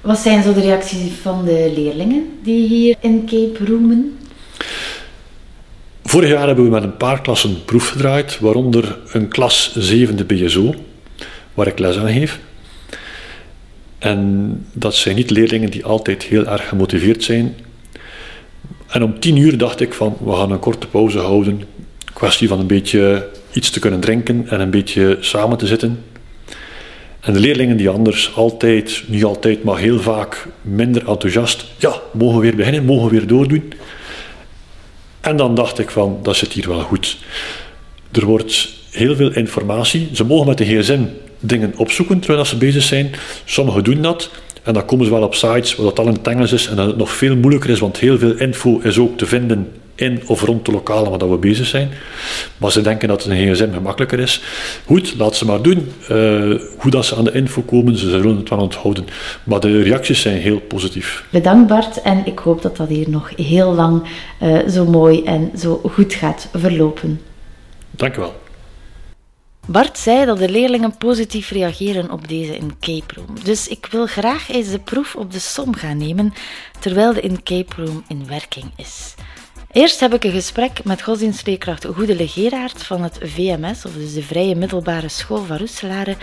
Wat 0.00 0.18
zijn 0.18 0.42
zo 0.42 0.54
de 0.54 0.60
reacties 0.60 1.12
van 1.22 1.44
de 1.44 1.72
leerlingen 1.76 2.26
die 2.42 2.68
hier 2.68 2.96
in 3.00 3.26
Cape 3.26 3.64
Roomen? 3.64 4.18
Vorig 6.08 6.30
jaar 6.30 6.46
hebben 6.46 6.64
we 6.64 6.70
met 6.70 6.82
een 6.82 6.96
paar 6.96 7.20
klassen 7.20 7.64
proef 7.64 7.88
gedraaid, 7.88 8.38
waaronder 8.38 8.98
een 9.12 9.28
klas 9.28 9.72
zevende 9.76 10.24
BSO, 10.24 10.74
waar 11.54 11.66
ik 11.66 11.78
les 11.78 11.96
aan 11.98 12.12
geef. 12.12 12.38
En 13.98 14.50
dat 14.72 14.94
zijn 14.94 15.16
niet 15.16 15.30
leerlingen 15.30 15.70
die 15.70 15.84
altijd 15.84 16.22
heel 16.22 16.46
erg 16.46 16.68
gemotiveerd 16.68 17.24
zijn. 17.24 17.54
En 18.88 19.02
om 19.02 19.20
tien 19.20 19.36
uur 19.36 19.58
dacht 19.58 19.80
ik 19.80 19.94
van, 19.94 20.16
we 20.24 20.32
gaan 20.32 20.50
een 20.50 20.58
korte 20.58 20.86
pauze 20.86 21.18
houden. 21.18 21.62
Kwestie 22.12 22.48
van 22.48 22.58
een 22.58 22.66
beetje 22.66 23.28
iets 23.52 23.70
te 23.70 23.80
kunnen 23.80 24.00
drinken 24.00 24.48
en 24.48 24.60
een 24.60 24.70
beetje 24.70 25.16
samen 25.20 25.58
te 25.58 25.66
zitten. 25.66 26.02
En 27.20 27.32
de 27.32 27.40
leerlingen 27.40 27.76
die 27.76 27.88
anders 27.88 28.34
altijd, 28.34 29.02
niet 29.06 29.24
altijd, 29.24 29.64
maar 29.64 29.78
heel 29.78 30.00
vaak 30.00 30.46
minder 30.62 31.08
enthousiast, 31.08 31.64
ja, 31.76 32.00
mogen 32.12 32.36
we 32.36 32.42
weer 32.42 32.56
beginnen, 32.56 32.84
mogen 32.84 33.04
we 33.04 33.18
weer 33.18 33.26
doordoen. 33.26 33.72
En 35.26 35.36
dan 35.36 35.54
dacht 35.54 35.78
ik 35.78 35.90
van, 35.90 36.18
dat 36.22 36.36
zit 36.36 36.52
hier 36.52 36.68
wel 36.68 36.80
goed. 36.80 37.16
Er 38.12 38.24
wordt 38.24 38.68
heel 38.90 39.16
veel 39.16 39.32
informatie. 39.32 40.08
Ze 40.12 40.24
mogen 40.24 40.46
met 40.46 40.58
de 40.58 40.64
gsm 40.64 41.02
dingen 41.40 41.72
opzoeken 41.76 42.20
terwijl 42.20 42.44
ze 42.44 42.56
bezig 42.56 42.82
zijn. 42.82 43.14
Sommigen 43.44 43.84
doen 43.84 44.02
dat. 44.02 44.30
En 44.62 44.74
dan 44.74 44.84
komen 44.84 45.06
ze 45.06 45.12
wel 45.12 45.22
op 45.22 45.34
sites 45.34 45.76
waar 45.76 45.86
dat 45.86 45.98
al 45.98 46.06
in 46.06 46.38
het 46.40 46.52
is 46.52 46.66
en 46.66 46.76
dat 46.76 46.86
het 46.86 46.96
nog 46.96 47.10
veel 47.10 47.36
moeilijker 47.36 47.70
is, 47.70 47.78
want 47.78 47.98
heel 47.98 48.18
veel 48.18 48.34
info 48.34 48.78
is 48.78 48.98
ook 48.98 49.18
te 49.18 49.26
vinden 49.26 49.72
in 49.96 50.22
of 50.26 50.42
rond 50.42 50.64
de 50.64 50.72
lokalen 50.72 51.18
waar 51.18 51.30
we 51.30 51.36
bezig 51.36 51.66
zijn. 51.66 51.90
Maar 52.56 52.72
ze 52.72 52.80
denken 52.80 53.08
dat 53.08 53.24
een 53.24 53.54
gsm 53.54 53.72
gemakkelijker 53.72 54.18
is. 54.18 54.42
Goed, 54.84 55.14
laat 55.18 55.36
ze 55.36 55.44
maar 55.44 55.62
doen. 55.62 55.92
Uh, 56.02 56.08
hoe 56.78 56.90
dat 56.90 57.04
ze 57.04 57.16
aan 57.16 57.24
de 57.24 57.32
info 57.32 57.62
komen, 57.62 57.96
ze 57.98 58.10
zullen 58.10 58.36
het 58.36 58.48
wel 58.48 58.58
onthouden. 58.58 59.06
Maar 59.44 59.60
de 59.60 59.82
reacties 59.82 60.20
zijn 60.20 60.36
heel 60.36 60.60
positief. 60.60 61.24
Bedankt 61.30 61.68
Bart 61.68 62.02
en 62.02 62.26
ik 62.26 62.38
hoop 62.38 62.62
dat 62.62 62.76
dat 62.76 62.88
hier 62.88 63.10
nog 63.10 63.30
heel 63.36 63.74
lang 63.74 64.02
uh, 64.42 64.58
zo 64.68 64.84
mooi 64.84 65.24
en 65.24 65.50
zo 65.58 65.80
goed 65.92 66.14
gaat 66.14 66.48
verlopen. 66.52 67.20
Dank 67.90 68.16
u 68.16 68.20
wel. 68.20 68.34
Bart 69.66 69.98
zei 69.98 70.24
dat 70.24 70.38
de 70.38 70.48
leerlingen 70.48 70.96
positief 70.96 71.50
reageren 71.50 72.10
op 72.10 72.28
deze 72.28 72.56
in 72.56 72.72
Cape 72.80 73.14
Room. 73.14 73.44
Dus 73.44 73.68
ik 73.68 73.86
wil 73.90 74.06
graag 74.06 74.50
eens 74.50 74.70
de 74.70 74.78
proef 74.78 75.14
op 75.16 75.32
de 75.32 75.38
som 75.38 75.74
gaan 75.74 75.96
nemen 75.96 76.32
terwijl 76.78 77.12
de 77.12 77.20
in 77.20 77.42
Cape 77.42 77.74
Room 77.76 78.04
in 78.08 78.26
werking 78.26 78.72
is. 78.76 79.14
Eerst 79.76 80.00
heb 80.00 80.14
ik 80.14 80.24
een 80.24 80.30
gesprek 80.30 80.84
met 80.84 81.02
godsdienstleerkracht 81.02 81.86
Geraert 82.18 82.82
van 82.82 83.02
het 83.02 83.18
VMS, 83.22 83.84
of 83.84 83.92
dus 83.92 84.14
de 84.14 84.22
Vrije 84.22 84.54
Middelbare 84.54 85.08
School 85.08 85.44
van 85.44 85.56
Roeselare. 85.56 86.16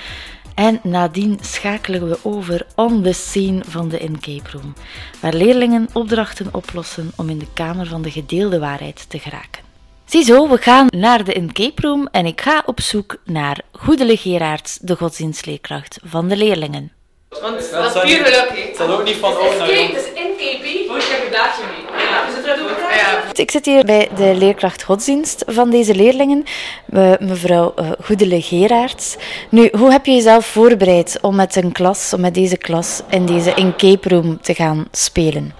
En 0.55 0.79
nadien 0.83 1.37
schakelen 1.41 2.09
we 2.09 2.17
over 2.21 2.65
on 2.75 3.03
the 3.03 3.13
scene 3.13 3.61
van 3.67 3.89
de 3.89 3.99
in-Cape 3.99 4.49
Room, 4.51 4.73
waar 5.21 5.33
leerlingen 5.33 5.87
opdrachten 5.93 6.53
oplossen 6.53 7.11
om 7.15 7.29
in 7.29 7.37
de 7.37 7.47
kamer 7.53 7.85
van 7.85 8.01
de 8.01 8.11
gedeelde 8.11 8.59
waarheid 8.59 9.09
te 9.09 9.19
geraken. 9.19 9.63
Ziezo, 10.05 10.49
we 10.49 10.57
gaan 10.57 10.87
naar 10.89 11.23
de 11.23 11.33
in-Cape 11.33 11.81
Room 11.81 12.07
en 12.11 12.25
ik 12.25 12.41
ga 12.41 12.63
op 12.65 12.81
zoek 12.81 13.17
naar 13.25 13.61
Geraerts, 13.71 14.77
de 14.81 14.95
godsdienstleerkracht 14.95 15.99
van 16.03 16.27
de 16.27 16.37
leerlingen. 16.37 16.91
Want 17.41 17.71
dat 17.71 17.95
is 17.95 18.01
puur 18.01 18.25
geluk. 18.25 18.67
Het 18.67 18.77
zal 18.77 18.89
ook 18.89 19.03
niet 19.03 19.15
van 19.15 19.37
oud 19.37 19.57
naar 19.57 19.73
jong. 19.73 19.93
Het 19.93 20.03
is 20.03 20.21
in-Cape, 20.21 20.91
oh, 20.91 20.97
ik 20.97 21.03
heb 21.03 21.25
een 21.25 21.31
daadje 21.31 21.63
mee. 21.63 22.05
Ja, 22.09 22.27
is 22.27 22.35
het 22.35 22.45
er 22.45 22.63
ook 22.63 22.69
ja. 22.79 23.41
Ik 23.41 23.51
zit 23.51 23.65
hier 23.65 23.85
bij 23.85 24.09
de 24.15 24.35
leerkracht 24.35 24.83
godsdienst 24.83 25.43
van 25.47 25.69
deze 25.69 25.95
leerlingen, 25.95 26.43
mevrouw 27.19 27.73
uh, 27.79 27.91
Goedele 28.01 28.41
Geraerts. 28.41 29.15
Nu, 29.49 29.69
hoe 29.77 29.91
heb 29.91 30.05
je 30.05 30.11
jezelf 30.11 30.45
voorbereid 30.45 31.17
om 31.21 31.35
met 31.35 31.55
een 31.55 31.71
klas, 31.71 32.13
om 32.13 32.21
met 32.21 32.33
deze 32.33 32.57
klas 32.57 33.01
in 33.09 33.25
deze 33.25 33.53
in-Cape 33.53 34.09
Room 34.09 34.41
te 34.41 34.53
gaan 34.53 34.87
spelen? 34.91 35.53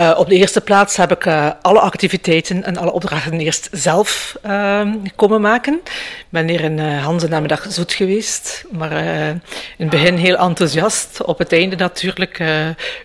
Uh, 0.00 0.14
op 0.16 0.28
de 0.28 0.34
eerste 0.34 0.60
plaats 0.60 0.96
heb 0.96 1.10
ik 1.10 1.24
uh, 1.24 1.50
alle 1.62 1.80
activiteiten 1.80 2.64
en 2.64 2.76
alle 2.76 2.92
opdrachten 2.92 3.40
eerst 3.40 3.68
zelf 3.72 4.36
uh, 4.46 4.80
komen 5.16 5.40
maken. 5.40 5.74
Ik 5.84 6.26
ben 6.28 6.48
hier 6.48 6.60
in 6.60 6.78
uh, 6.78 7.04
Hanse 7.04 7.28
namiddag 7.28 7.66
zoet 7.68 7.92
geweest, 7.92 8.64
maar 8.70 8.92
in 8.92 9.40
het 9.76 9.90
begin 9.90 10.16
heel 10.16 10.36
enthousiast. 10.36 10.95
Op 11.24 11.38
het 11.38 11.52
einde 11.52 11.76
natuurlijk 11.76 12.44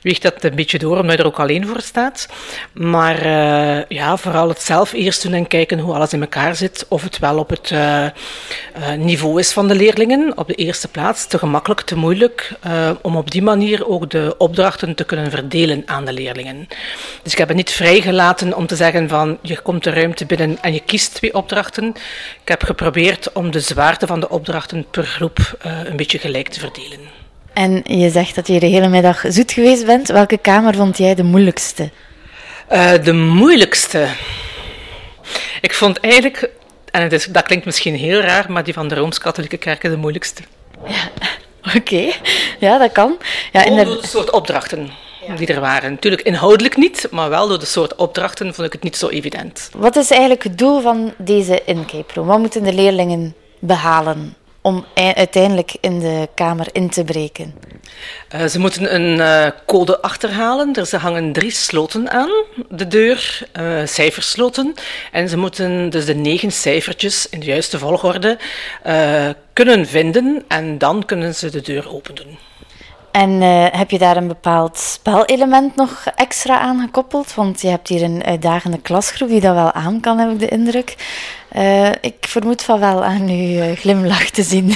weegt 0.01 0.21
dat 0.21 0.43
een 0.43 0.55
beetje 0.55 0.79
door, 0.79 0.97
omdat 0.97 1.11
je 1.11 1.17
er 1.17 1.25
ook 1.25 1.39
alleen 1.39 1.67
voor 1.67 1.81
staat. 1.81 2.27
Maar 2.73 3.27
ja, 3.87 4.17
vooral 4.17 4.49
het 4.49 4.61
zelf 4.61 4.93
eerst 4.93 5.23
doen 5.23 5.33
en 5.33 5.47
kijken 5.47 5.79
hoe 5.79 5.93
alles 5.93 6.13
in 6.13 6.21
elkaar 6.21 6.55
zit. 6.55 6.85
Of 6.87 7.03
het 7.03 7.19
wel 7.19 7.37
op 7.37 7.49
het 7.49 7.73
niveau 8.97 9.39
is 9.39 9.51
van 9.51 9.67
de 9.67 9.75
leerlingen. 9.75 10.37
Op 10.37 10.47
de 10.47 10.55
eerste 10.55 10.87
plaats 10.87 11.27
te 11.27 11.37
gemakkelijk, 11.37 11.81
te 11.81 11.95
moeilijk. 11.95 12.51
om 13.01 13.15
op 13.15 13.31
die 13.31 13.41
manier 13.41 13.87
ook 13.87 14.09
de 14.09 14.35
opdrachten 14.37 14.95
te 14.95 15.03
kunnen 15.03 15.31
verdelen 15.31 15.83
aan 15.85 16.05
de 16.05 16.13
leerlingen. 16.13 16.67
Dus 17.23 17.31
ik 17.31 17.37
heb 17.37 17.47
het 17.47 17.57
niet 17.57 17.71
vrijgelaten 17.71 18.55
om 18.55 18.67
te 18.67 18.75
zeggen 18.75 19.09
van 19.09 19.37
je 19.41 19.59
komt 19.61 19.83
de 19.83 19.89
ruimte 19.89 20.25
binnen 20.25 20.57
en 20.61 20.73
je 20.73 20.81
kiest 20.85 21.13
twee 21.13 21.33
opdrachten. 21.33 21.87
Ik 22.41 22.47
heb 22.47 22.63
geprobeerd 22.63 23.31
om 23.31 23.51
de 23.51 23.59
zwaarte 23.59 24.07
van 24.07 24.19
de 24.19 24.29
opdrachten 24.29 24.85
per 24.91 25.05
groep 25.05 25.37
uh, 25.65 25.79
een 25.83 25.97
beetje 25.97 26.19
gelijk 26.19 26.47
te 26.47 26.59
verdelen. 26.59 27.10
En 27.53 27.81
je 27.83 28.09
zegt 28.09 28.35
dat 28.35 28.47
je 28.47 28.59
de 28.59 28.65
hele 28.65 28.87
middag 28.87 29.23
zoet 29.27 29.51
geweest 29.51 29.85
bent. 29.85 30.07
Welke 30.07 30.37
kamer 30.37 30.75
vond 30.75 30.97
jij 30.97 31.15
de 31.15 31.23
moeilijkste? 31.23 31.89
Uh, 32.71 32.91
de 33.03 33.13
moeilijkste. 33.13 34.07
Ik 35.61 35.73
vond 35.73 35.99
eigenlijk, 35.99 36.49
en 36.91 37.01
het 37.01 37.13
is, 37.13 37.25
dat 37.25 37.43
klinkt 37.43 37.65
misschien 37.65 37.95
heel 37.95 38.19
raar, 38.19 38.51
maar 38.51 38.63
die 38.63 38.73
van 38.73 38.87
de 38.87 38.95
Rooms-Katholieke 38.95 39.57
Kerken 39.57 39.91
de 39.91 39.97
moeilijkste. 39.97 40.41
Ja, 40.85 41.09
oké. 41.75 41.77
Okay. 41.77 42.13
Ja, 42.59 42.77
dat 42.77 42.91
kan. 42.91 43.17
Ja, 43.51 43.65
in 43.65 43.75
de... 43.75 43.99
soort 44.01 44.31
opdrachten 44.31 44.91
ja. 45.27 45.35
die 45.35 45.47
er 45.47 45.59
waren. 45.59 45.91
Natuurlijk 45.91 46.21
inhoudelijk 46.21 46.77
niet, 46.77 47.07
maar 47.11 47.29
wel 47.29 47.47
door 47.47 47.59
de 47.59 47.65
soort 47.65 47.95
opdrachten 47.95 48.53
vond 48.53 48.67
ik 48.67 48.73
het 48.73 48.83
niet 48.83 48.97
zo 48.97 49.07
evident. 49.07 49.69
Wat 49.75 49.95
is 49.95 50.11
eigenlijk 50.11 50.43
het 50.43 50.57
doel 50.57 50.81
van 50.81 51.13
deze 51.17 51.61
incape 51.65 52.13
room? 52.13 52.27
Wat 52.27 52.39
moeten 52.39 52.63
de 52.63 52.73
leerlingen 52.73 53.35
behalen? 53.59 54.35
Om 54.61 54.85
uiteindelijk 54.95 55.75
in 55.79 55.99
de 55.99 56.29
kamer 56.35 56.67
in 56.71 56.89
te 56.89 57.03
breken? 57.03 57.53
Uh, 58.35 58.45
ze 58.45 58.59
moeten 58.59 58.95
een 58.95 59.17
uh, 59.17 59.47
code 59.65 60.01
achterhalen. 60.01 60.73
Er 60.73 60.97
hangen 60.97 61.33
drie 61.33 61.51
sloten 61.51 62.11
aan 62.11 62.29
de 62.69 62.87
deur, 62.87 63.47
uh, 63.59 63.85
cijfersloten. 63.85 64.73
En 65.11 65.29
ze 65.29 65.37
moeten 65.37 65.89
dus 65.89 66.05
de 66.05 66.15
negen 66.15 66.51
cijfertjes 66.51 67.29
in 67.29 67.39
de 67.39 67.45
juiste 67.45 67.79
volgorde 67.79 68.39
kunnen 69.53 69.85
vinden. 69.87 70.43
En 70.47 70.77
dan 70.77 71.05
kunnen 71.05 71.35
ze 71.35 71.49
de 71.49 71.61
deur 71.61 71.93
openen. 71.93 72.37
En 73.11 73.41
heb 73.71 73.91
je 73.91 73.97
daar 73.97 74.17
een 74.17 74.27
bepaald 74.27 74.77
spelelement 74.77 75.75
nog 75.75 76.03
extra 76.15 76.59
aan 76.59 76.79
gekoppeld? 76.79 77.33
Want 77.33 77.61
je 77.61 77.67
hebt 77.67 77.87
hier 77.87 78.03
een 78.03 78.23
uitdagende 78.23 78.81
klasgroep 78.81 79.29
die 79.29 79.41
dat 79.41 79.55
wel 79.55 79.71
aan 79.71 79.99
kan, 79.99 80.17
heb 80.17 80.31
ik 80.31 80.39
de 80.39 80.47
indruk. 80.47 80.95
Ik 82.01 82.15
vermoed 82.19 82.61
van 82.61 82.79
wel 82.79 83.03
aan 83.03 83.29
uw 83.29 83.75
glimlach 83.75 84.29
te 84.29 84.43
zien. 84.43 84.75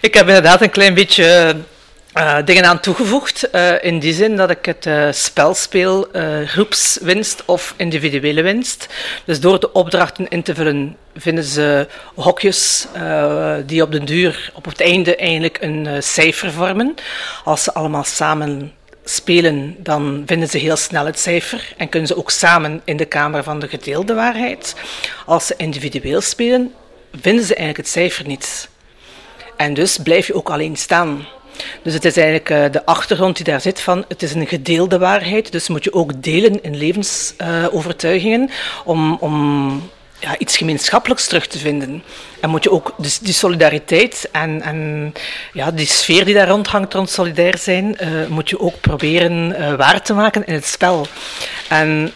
Ik 0.00 0.14
heb 0.14 0.26
inderdaad 0.26 0.62
een 0.62 0.70
klein 0.70 0.94
beetje 0.94 1.56
uh, 2.14 2.36
dingen 2.44 2.64
aan 2.64 2.80
toegevoegd. 2.80 3.50
In 3.80 3.98
die 3.98 4.14
zin 4.14 4.36
dat 4.36 4.50
ik 4.50 4.64
het 4.64 5.16
spel 5.16 5.54
speel, 5.54 6.08
groepswinst 6.46 7.42
of 7.44 7.74
individuele 7.76 8.42
winst. 8.42 8.86
Dus 9.24 9.40
door 9.40 9.60
de 9.60 9.72
opdrachten 9.72 10.28
in 10.28 10.42
te 10.42 10.54
vullen, 10.54 10.96
vinden 11.16 11.44
ze 11.44 11.88
hokjes 12.14 12.86
die 13.66 13.82
op 13.82 13.92
de 13.92 14.04
duur, 14.04 14.50
op 14.54 14.64
het 14.64 14.80
einde 14.80 15.16
eigenlijk 15.16 15.58
een 15.60 16.02
cijfer 16.02 16.52
vormen. 16.52 16.94
Als 17.44 17.62
ze 17.62 17.74
allemaal 17.74 18.04
samen 18.04 18.72
spelen, 19.08 19.76
dan 19.78 20.22
vinden 20.26 20.48
ze 20.48 20.58
heel 20.58 20.76
snel 20.76 21.06
het 21.06 21.18
cijfer 21.18 21.74
en 21.76 21.88
kunnen 21.88 22.08
ze 22.08 22.16
ook 22.16 22.30
samen 22.30 22.80
in 22.84 22.96
de 22.96 23.04
kamer 23.04 23.42
van 23.42 23.58
de 23.58 23.68
gedeelde 23.68 24.14
waarheid. 24.14 24.74
Als 25.26 25.46
ze 25.46 25.54
individueel 25.56 26.20
spelen, 26.20 26.74
vinden 27.20 27.44
ze 27.44 27.54
eigenlijk 27.54 27.76
het 27.76 27.88
cijfer 27.88 28.26
niet. 28.26 28.68
En 29.56 29.74
dus 29.74 29.98
blijf 29.98 30.26
je 30.26 30.34
ook 30.34 30.50
alleen 30.50 30.76
staan. 30.76 31.26
Dus 31.82 31.94
het 31.94 32.04
is 32.04 32.16
eigenlijk 32.16 32.50
uh, 32.50 32.64
de 32.70 32.86
achtergrond 32.86 33.36
die 33.36 33.44
daar 33.44 33.60
zit 33.60 33.80
van 33.80 34.04
het 34.08 34.22
is 34.22 34.34
een 34.34 34.46
gedeelde 34.46 34.98
waarheid, 34.98 35.52
dus 35.52 35.68
moet 35.68 35.84
je 35.84 35.92
ook 35.92 36.22
delen 36.22 36.62
in 36.62 36.76
levensovertuigingen 36.76 38.50
om, 38.84 39.16
om 39.20 39.90
ja, 40.18 40.38
iets 40.38 40.56
gemeenschappelijks 40.56 41.26
terug 41.26 41.46
te 41.46 41.58
vinden. 41.58 42.02
En 42.40 42.50
moet 42.50 42.64
je 42.64 42.70
ook 42.70 42.94
dus 42.96 43.18
die 43.18 43.34
solidariteit 43.34 44.28
en, 44.32 44.62
en 44.62 45.12
ja, 45.52 45.70
die 45.70 45.86
sfeer 45.86 46.24
die 46.24 46.34
daar 46.34 46.48
rondhangt 46.48 46.94
rond 46.94 47.10
solidair 47.10 47.58
zijn, 47.58 47.96
uh, 48.00 48.26
moet 48.26 48.48
je 48.48 48.60
ook 48.60 48.80
proberen 48.80 49.76
waar 49.76 50.02
te 50.02 50.14
maken 50.14 50.46
in 50.46 50.54
het 50.54 50.66
spel. 50.66 51.06
En 51.68 52.12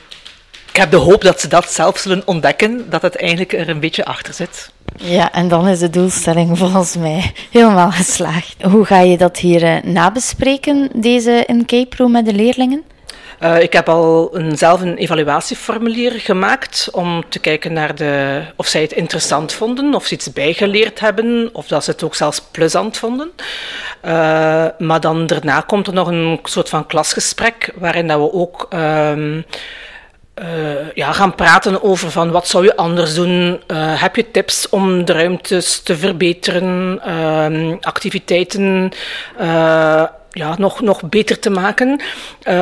ik 0.72 0.76
heb 0.78 0.90
de 0.90 0.96
hoop 0.96 1.22
dat 1.22 1.40
ze 1.40 1.48
dat 1.48 1.72
zelf 1.72 1.98
zullen 1.98 2.22
ontdekken, 2.24 2.90
dat 2.90 3.02
het 3.02 3.16
eigenlijk 3.16 3.52
er 3.52 3.68
een 3.68 3.80
beetje 3.80 4.04
achter 4.04 4.34
zit. 4.34 4.70
Ja, 4.96 5.32
en 5.32 5.48
dan 5.48 5.68
is 5.68 5.78
de 5.78 5.90
doelstelling 5.90 6.58
volgens 6.58 6.96
mij 6.96 7.32
helemaal 7.50 7.90
geslaagd. 7.90 8.54
Hoe 8.62 8.84
ga 8.84 9.00
je 9.00 9.16
dat 9.16 9.38
hier 9.38 9.62
uh, 9.62 9.82
nabespreken, 9.82 10.90
deze 10.94 11.44
in 11.46 11.66
K-Pro 11.66 12.08
met 12.08 12.24
de 12.24 12.32
leerlingen? 12.32 12.82
Uh, 13.42 13.60
ik 13.60 13.72
heb 13.72 13.88
al 13.88 14.30
een, 14.32 14.56
zelf 14.56 14.80
een 14.80 14.96
evaluatieformulier 14.96 16.12
gemaakt 16.12 16.88
om 16.92 17.24
te 17.28 17.38
kijken 17.38 17.72
naar 17.72 17.94
de, 17.94 18.42
of 18.56 18.66
zij 18.66 18.80
het 18.82 18.92
interessant 18.92 19.52
vonden, 19.52 19.94
of 19.94 20.06
ze 20.06 20.14
iets 20.14 20.32
bijgeleerd 20.32 21.00
hebben, 21.00 21.50
of 21.52 21.66
dat 21.66 21.84
ze 21.84 21.90
het 21.90 22.02
ook 22.02 22.14
zelfs 22.14 22.40
plezant 22.40 22.96
vonden. 22.96 23.30
Uh, 24.04 24.66
maar 24.78 25.00
dan 25.00 25.26
daarna 25.26 25.60
komt 25.60 25.86
er 25.86 25.92
nog 25.92 26.08
een 26.08 26.38
soort 26.42 26.68
van 26.68 26.86
klasgesprek, 26.86 27.72
waarin 27.74 28.06
dat 28.06 28.18
we 28.18 28.32
ook... 28.32 28.66
Uh, 28.74 29.12
uh, 29.16 30.90
ja, 30.94 31.12
gaan 31.12 31.34
praten 31.34 31.82
over 31.82 32.10
van 32.10 32.30
wat 32.30 32.48
zou 32.48 32.64
je 32.64 32.76
anders 32.76 33.14
doen. 33.14 33.60
Heb 33.74 34.16
je 34.16 34.30
tips 34.30 34.68
om 34.68 35.04
de 35.04 35.12
ruimtes 35.12 35.80
te 35.80 35.96
verbeteren, 35.96 37.00
uh, 37.06 37.76
activiteiten 37.80 38.92
ja, 40.32 40.54
nog, 40.58 40.80
nog 40.80 41.02
beter 41.02 41.38
te 41.38 41.50
maken. 41.50 42.00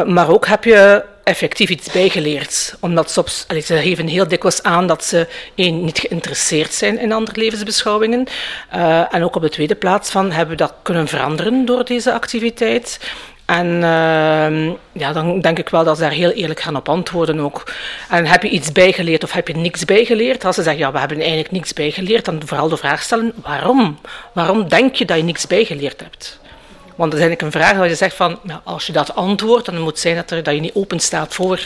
maar 0.07 0.29
ook 0.29 0.47
heb 0.47 0.65
je 0.65 1.05
effectief 1.25 1.69
iets 1.69 1.93
bijgeleerd. 1.93 2.77
Omdat 2.81 3.45
allee, 3.49 3.62
ze 3.62 3.77
geven 3.77 4.07
heel 4.07 4.29
dikwijls 4.29 4.62
aan 4.62 4.87
dat 4.87 5.05
ze 5.05 5.27
één, 5.55 5.85
niet 5.85 5.99
geïnteresseerd 5.99 6.73
zijn 6.73 6.99
in 6.99 7.12
andere 7.12 7.41
levensbeschouwingen. 7.41 8.27
en 9.11 9.25
ook 9.25 9.37
op 9.37 9.43
de 9.43 9.49
tweede 9.49 9.75
plaats 9.75 10.11
van 10.11 10.31
hebben 10.31 10.57
we 10.57 10.62
dat 10.62 10.75
kunnen 10.83 11.09
veranderen 11.09 11.65
door 11.65 11.85
deze 11.85 12.12
activiteit. 12.12 12.99
En 13.50 13.67
uh, 13.67 14.75
ja, 14.93 15.12
dan 15.12 15.41
denk 15.41 15.59
ik 15.59 15.69
wel 15.69 15.85
dat 15.85 15.97
ze 15.97 16.03
daar 16.03 16.12
heel 16.12 16.31
eerlijk 16.31 16.61
gaan 16.61 16.77
op 16.77 16.89
antwoorden 16.89 17.41
ook. 17.41 17.73
En 18.09 18.27
heb 18.27 18.42
je 18.42 18.49
iets 18.49 18.73
bijgeleerd 18.73 19.25
of 19.25 19.33
heb 19.33 19.49
je 19.49 19.57
niks 19.57 19.85
bijgeleerd? 19.85 20.44
Als 20.44 20.55
ze 20.55 20.62
zeggen, 20.62 20.83
ja, 20.83 20.92
we 20.92 20.99
hebben 20.99 21.18
eigenlijk 21.18 21.51
niks 21.51 21.73
bijgeleerd, 21.73 22.25
dan 22.25 22.42
vooral 22.44 22.68
de 22.68 22.77
vraag 22.77 23.03
stellen, 23.03 23.33
waarom? 23.42 23.99
Waarom 24.33 24.68
denk 24.68 24.94
je 24.94 25.05
dat 25.05 25.16
je 25.16 25.23
niks 25.23 25.47
bijgeleerd 25.47 26.01
hebt? 26.01 26.39
Want 27.01 27.13
dat 27.13 27.21
is 27.21 27.27
eigenlijk 27.27 27.55
een 27.55 27.63
vraag 27.63 27.77
waar 27.79 27.89
je 27.89 27.95
zegt 27.95 28.17
van, 28.17 28.39
als 28.65 28.87
je 28.87 28.93
dat 28.93 29.15
antwoordt, 29.15 29.67
dan 29.67 29.79
moet 29.79 29.91
het 29.91 29.99
zijn 29.99 30.17
dat, 30.17 30.31
er, 30.31 30.43
dat 30.43 30.55
je 30.55 30.61
niet 30.61 30.75
open 30.75 31.01
staat 31.01 31.35
voor. 31.35 31.61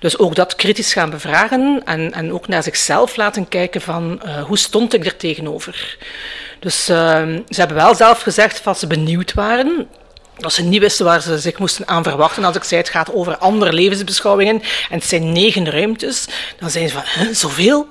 Dus 0.00 0.18
ook 0.18 0.34
dat 0.34 0.56
kritisch 0.56 0.92
gaan 0.92 1.10
bevragen 1.10 1.82
en, 1.84 2.12
en 2.12 2.32
ook 2.32 2.48
naar 2.48 2.62
zichzelf 2.62 3.16
laten 3.16 3.48
kijken 3.48 3.80
van, 3.80 4.22
uh, 4.24 4.42
hoe 4.42 4.58
stond 4.58 4.94
ik 4.94 5.06
er 5.06 5.16
tegenover? 5.16 5.96
Dus 6.58 6.88
uh, 6.90 6.96
ze 7.48 7.58
hebben 7.58 7.76
wel 7.76 7.94
zelf 7.94 8.22
gezegd 8.22 8.64
dat 8.64 8.78
ze 8.78 8.86
benieuwd 8.86 9.34
waren 9.34 9.88
dat 10.36 10.52
ze 10.52 10.62
niet 10.62 10.80
wisten 10.80 11.04
waar 11.04 11.22
ze 11.22 11.38
zich 11.38 11.58
moesten 11.58 11.88
aan 11.88 12.02
verwachten. 12.02 12.44
Als 12.44 12.56
ik 12.56 12.64
zei, 12.64 12.80
het 12.80 12.90
gaat 12.90 13.12
over 13.12 13.36
andere 13.36 13.72
levensbeschouwingen 13.72 14.62
en 14.90 14.98
het 14.98 15.04
zijn 15.04 15.32
negen 15.32 15.70
ruimtes, 15.70 16.26
dan 16.58 16.70
zijn 16.70 16.88
ze 16.88 16.94
van, 16.94 17.34
zoveel? 17.34 17.86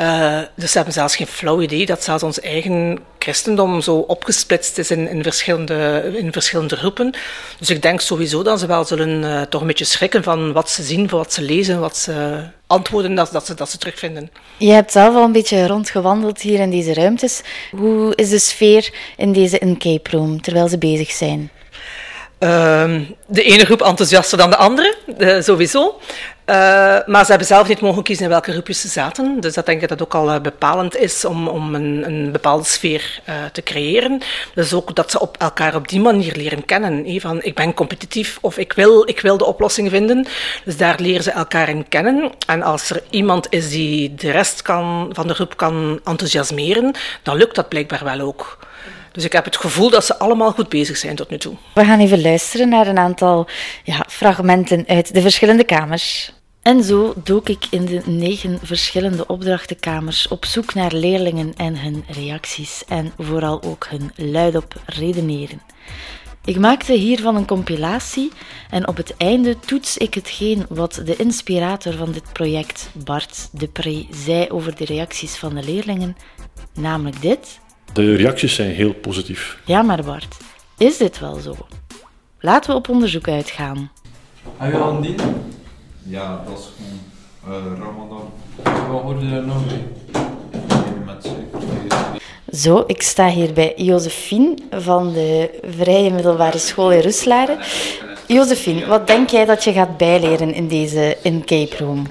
Uh, 0.00 0.38
dus 0.54 0.70
ze 0.70 0.76
hebben 0.76 0.94
zelfs 0.94 1.16
geen 1.16 1.26
flauw 1.26 1.60
idee 1.60 1.86
dat 1.86 2.04
zelfs 2.04 2.22
ons 2.22 2.40
eigen 2.40 2.98
christendom 3.18 3.80
zo 3.80 3.96
opgesplitst 3.96 4.78
is 4.78 4.90
in, 4.90 5.08
in, 5.08 5.22
verschillende, 5.22 6.10
in 6.16 6.32
verschillende 6.32 6.76
groepen. 6.76 7.14
Dus 7.58 7.70
ik 7.70 7.82
denk 7.82 8.00
sowieso 8.00 8.42
dat 8.42 8.60
ze 8.60 8.66
wel 8.66 8.84
zullen 8.84 9.22
uh, 9.22 9.42
toch 9.42 9.60
een 9.60 9.66
beetje 9.66 9.84
schrikken 9.84 10.22
van 10.22 10.52
wat 10.52 10.70
ze 10.70 10.82
zien, 10.82 11.08
wat 11.08 11.32
ze 11.32 11.42
lezen, 11.42 11.80
wat 11.80 11.96
ze 11.96 12.44
antwoorden, 12.66 13.14
dat, 13.14 13.32
dat, 13.32 13.46
ze, 13.46 13.54
dat 13.54 13.70
ze 13.70 13.78
terugvinden. 13.78 14.30
Je 14.56 14.72
hebt 14.72 14.92
zelf 14.92 15.14
al 15.14 15.22
een 15.22 15.32
beetje 15.32 15.66
rondgewandeld 15.66 16.40
hier 16.40 16.60
in 16.60 16.70
deze 16.70 16.94
ruimtes. 16.94 17.40
Hoe 17.70 18.14
is 18.14 18.28
de 18.28 18.38
sfeer 18.38 18.90
in 19.16 19.32
deze 19.32 19.58
in-cape 19.58 20.10
room 20.10 20.40
terwijl 20.40 20.68
ze 20.68 20.78
bezig 20.78 21.10
zijn? 21.10 21.50
Uh, 22.40 23.00
de 23.26 23.42
ene 23.42 23.64
groep 23.64 23.82
enthousiaster 23.82 24.38
dan 24.38 24.50
de 24.50 24.56
andere, 24.56 24.94
uh, 25.18 25.40
sowieso. 25.40 26.00
Uh, 26.50 26.56
maar 27.06 27.24
ze 27.24 27.30
hebben 27.30 27.46
zelf 27.46 27.68
niet 27.68 27.80
mogen 27.80 28.02
kiezen 28.02 28.24
in 28.24 28.30
welke 28.30 28.52
groepjes 28.52 28.80
ze 28.80 28.88
zaten. 28.88 29.40
Dus 29.40 29.54
dat 29.54 29.66
denk 29.66 29.82
ik 29.82 29.88
dat 29.88 30.02
ook 30.02 30.14
al 30.14 30.34
uh, 30.34 30.40
bepalend 30.40 30.96
is 30.96 31.24
om, 31.24 31.48
om 31.48 31.74
een, 31.74 32.02
een 32.06 32.32
bepaalde 32.32 32.64
sfeer 32.64 33.20
te 33.52 33.62
creëren. 33.62 34.20
Dus 34.54 34.72
ook 34.72 34.94
dat 34.94 35.10
ze 35.10 35.20
op 35.20 35.36
elkaar 35.36 35.74
op 35.74 35.88
die 35.88 36.00
manier 36.00 36.36
leren 36.36 36.64
kennen. 36.64 37.20
Van 37.20 37.42
ik 37.42 37.54
ben 37.54 37.74
competitief 37.74 38.38
of 38.40 38.58
ik 38.58 38.72
wil, 38.72 39.08
ik 39.08 39.20
wil 39.20 39.36
de 39.36 39.44
oplossing 39.44 39.90
vinden. 39.90 40.26
Dus 40.64 40.76
daar 40.76 41.00
leren 41.00 41.22
ze 41.22 41.30
elkaar 41.30 41.68
in 41.68 41.88
kennen. 41.88 42.30
En 42.46 42.62
als 42.62 42.90
er 42.90 43.02
iemand 43.10 43.46
is 43.50 43.68
die 43.68 44.14
de 44.14 44.30
rest 44.30 44.62
kan, 44.62 45.10
van 45.12 45.26
de 45.26 45.34
groep 45.34 45.56
kan 45.56 46.00
enthousiasmeren, 46.04 46.94
dan 47.22 47.36
lukt 47.36 47.54
dat 47.54 47.68
blijkbaar 47.68 48.04
wel 48.04 48.20
ook. 48.20 48.58
Dus 49.16 49.24
ik 49.24 49.32
heb 49.32 49.44
het 49.44 49.56
gevoel 49.56 49.90
dat 49.90 50.04
ze 50.04 50.18
allemaal 50.18 50.52
goed 50.52 50.68
bezig 50.68 50.96
zijn 50.96 51.16
tot 51.16 51.30
nu 51.30 51.38
toe. 51.38 51.54
We 51.74 51.84
gaan 51.84 52.00
even 52.00 52.20
luisteren 52.20 52.68
naar 52.68 52.86
een 52.86 52.98
aantal 52.98 53.48
ja, 53.84 54.04
fragmenten 54.08 54.84
uit 54.86 55.14
de 55.14 55.20
verschillende 55.20 55.64
kamers. 55.64 56.32
En 56.62 56.82
zo 56.84 57.14
dook 57.24 57.48
ik 57.48 57.66
in 57.70 57.84
de 57.84 58.02
negen 58.04 58.58
verschillende 58.62 59.26
opdrachtenkamers 59.26 60.28
op 60.28 60.44
zoek 60.44 60.74
naar 60.74 60.92
leerlingen 60.92 61.54
en 61.56 61.78
hun 61.78 62.04
reacties 62.08 62.82
en 62.88 63.12
vooral 63.18 63.62
ook 63.62 63.86
hun 63.90 64.10
luidop 64.16 64.74
redeneren. 64.86 65.62
Ik 66.44 66.58
maakte 66.58 66.92
hiervan 66.92 67.36
een 67.36 67.46
compilatie 67.46 68.32
en 68.70 68.88
op 68.88 68.96
het 68.96 69.16
einde 69.16 69.58
toets 69.58 69.96
ik 69.96 70.14
hetgeen 70.14 70.66
wat 70.68 71.00
de 71.04 71.16
inspirator 71.16 71.92
van 71.92 72.12
dit 72.12 72.32
project, 72.32 72.90
Bart 73.04 73.48
Depree, 73.52 74.08
zei 74.10 74.48
over 74.50 74.76
de 74.76 74.84
reacties 74.84 75.36
van 75.36 75.54
de 75.54 75.62
leerlingen, 75.62 76.16
namelijk 76.74 77.22
dit. 77.22 77.60
De 77.96 78.14
reacties 78.14 78.54
zijn 78.54 78.70
heel 78.70 78.92
positief. 78.92 79.58
Ja, 79.64 79.82
maar 79.82 80.04
Bart, 80.04 80.36
is 80.78 80.96
dit 80.96 81.18
wel 81.18 81.34
zo? 81.34 81.56
Laten 82.40 82.70
we 82.70 82.76
op 82.76 82.88
onderzoek 82.88 83.28
uitgaan. 83.28 83.90
Heb 84.56 84.72
je 84.72 84.78
al 84.78 84.94
een 84.94 85.00
dien? 85.00 85.16
Ja, 86.02 86.42
dat 86.48 86.58
is 86.58 86.64
gewoon 87.42 87.72
uh, 87.72 87.78
Ramadan. 87.78 88.32
Wat 88.62 89.02
hoorde 89.02 89.24
je 89.24 89.30
daar 89.30 89.46
nog? 89.46 89.62
Met 91.06 91.32
Zo, 92.52 92.84
ik 92.86 93.02
sta 93.02 93.28
hier 93.28 93.52
bij 93.52 93.72
Josephine 93.76 94.56
van 94.70 95.12
de 95.12 95.60
Vrije 95.78 96.10
Middelbare 96.10 96.58
School 96.58 96.92
in 96.92 97.00
Ruslaren. 97.00 97.58
Josephine, 98.26 98.86
wat 98.86 99.06
denk 99.06 99.30
jij 99.30 99.44
dat 99.44 99.64
je 99.64 99.72
gaat 99.72 99.96
bijleren 99.96 100.54
in 100.54 100.68
deze 100.68 101.16
in 101.22 101.44
Cape 101.44 101.76
Room? 101.76 102.06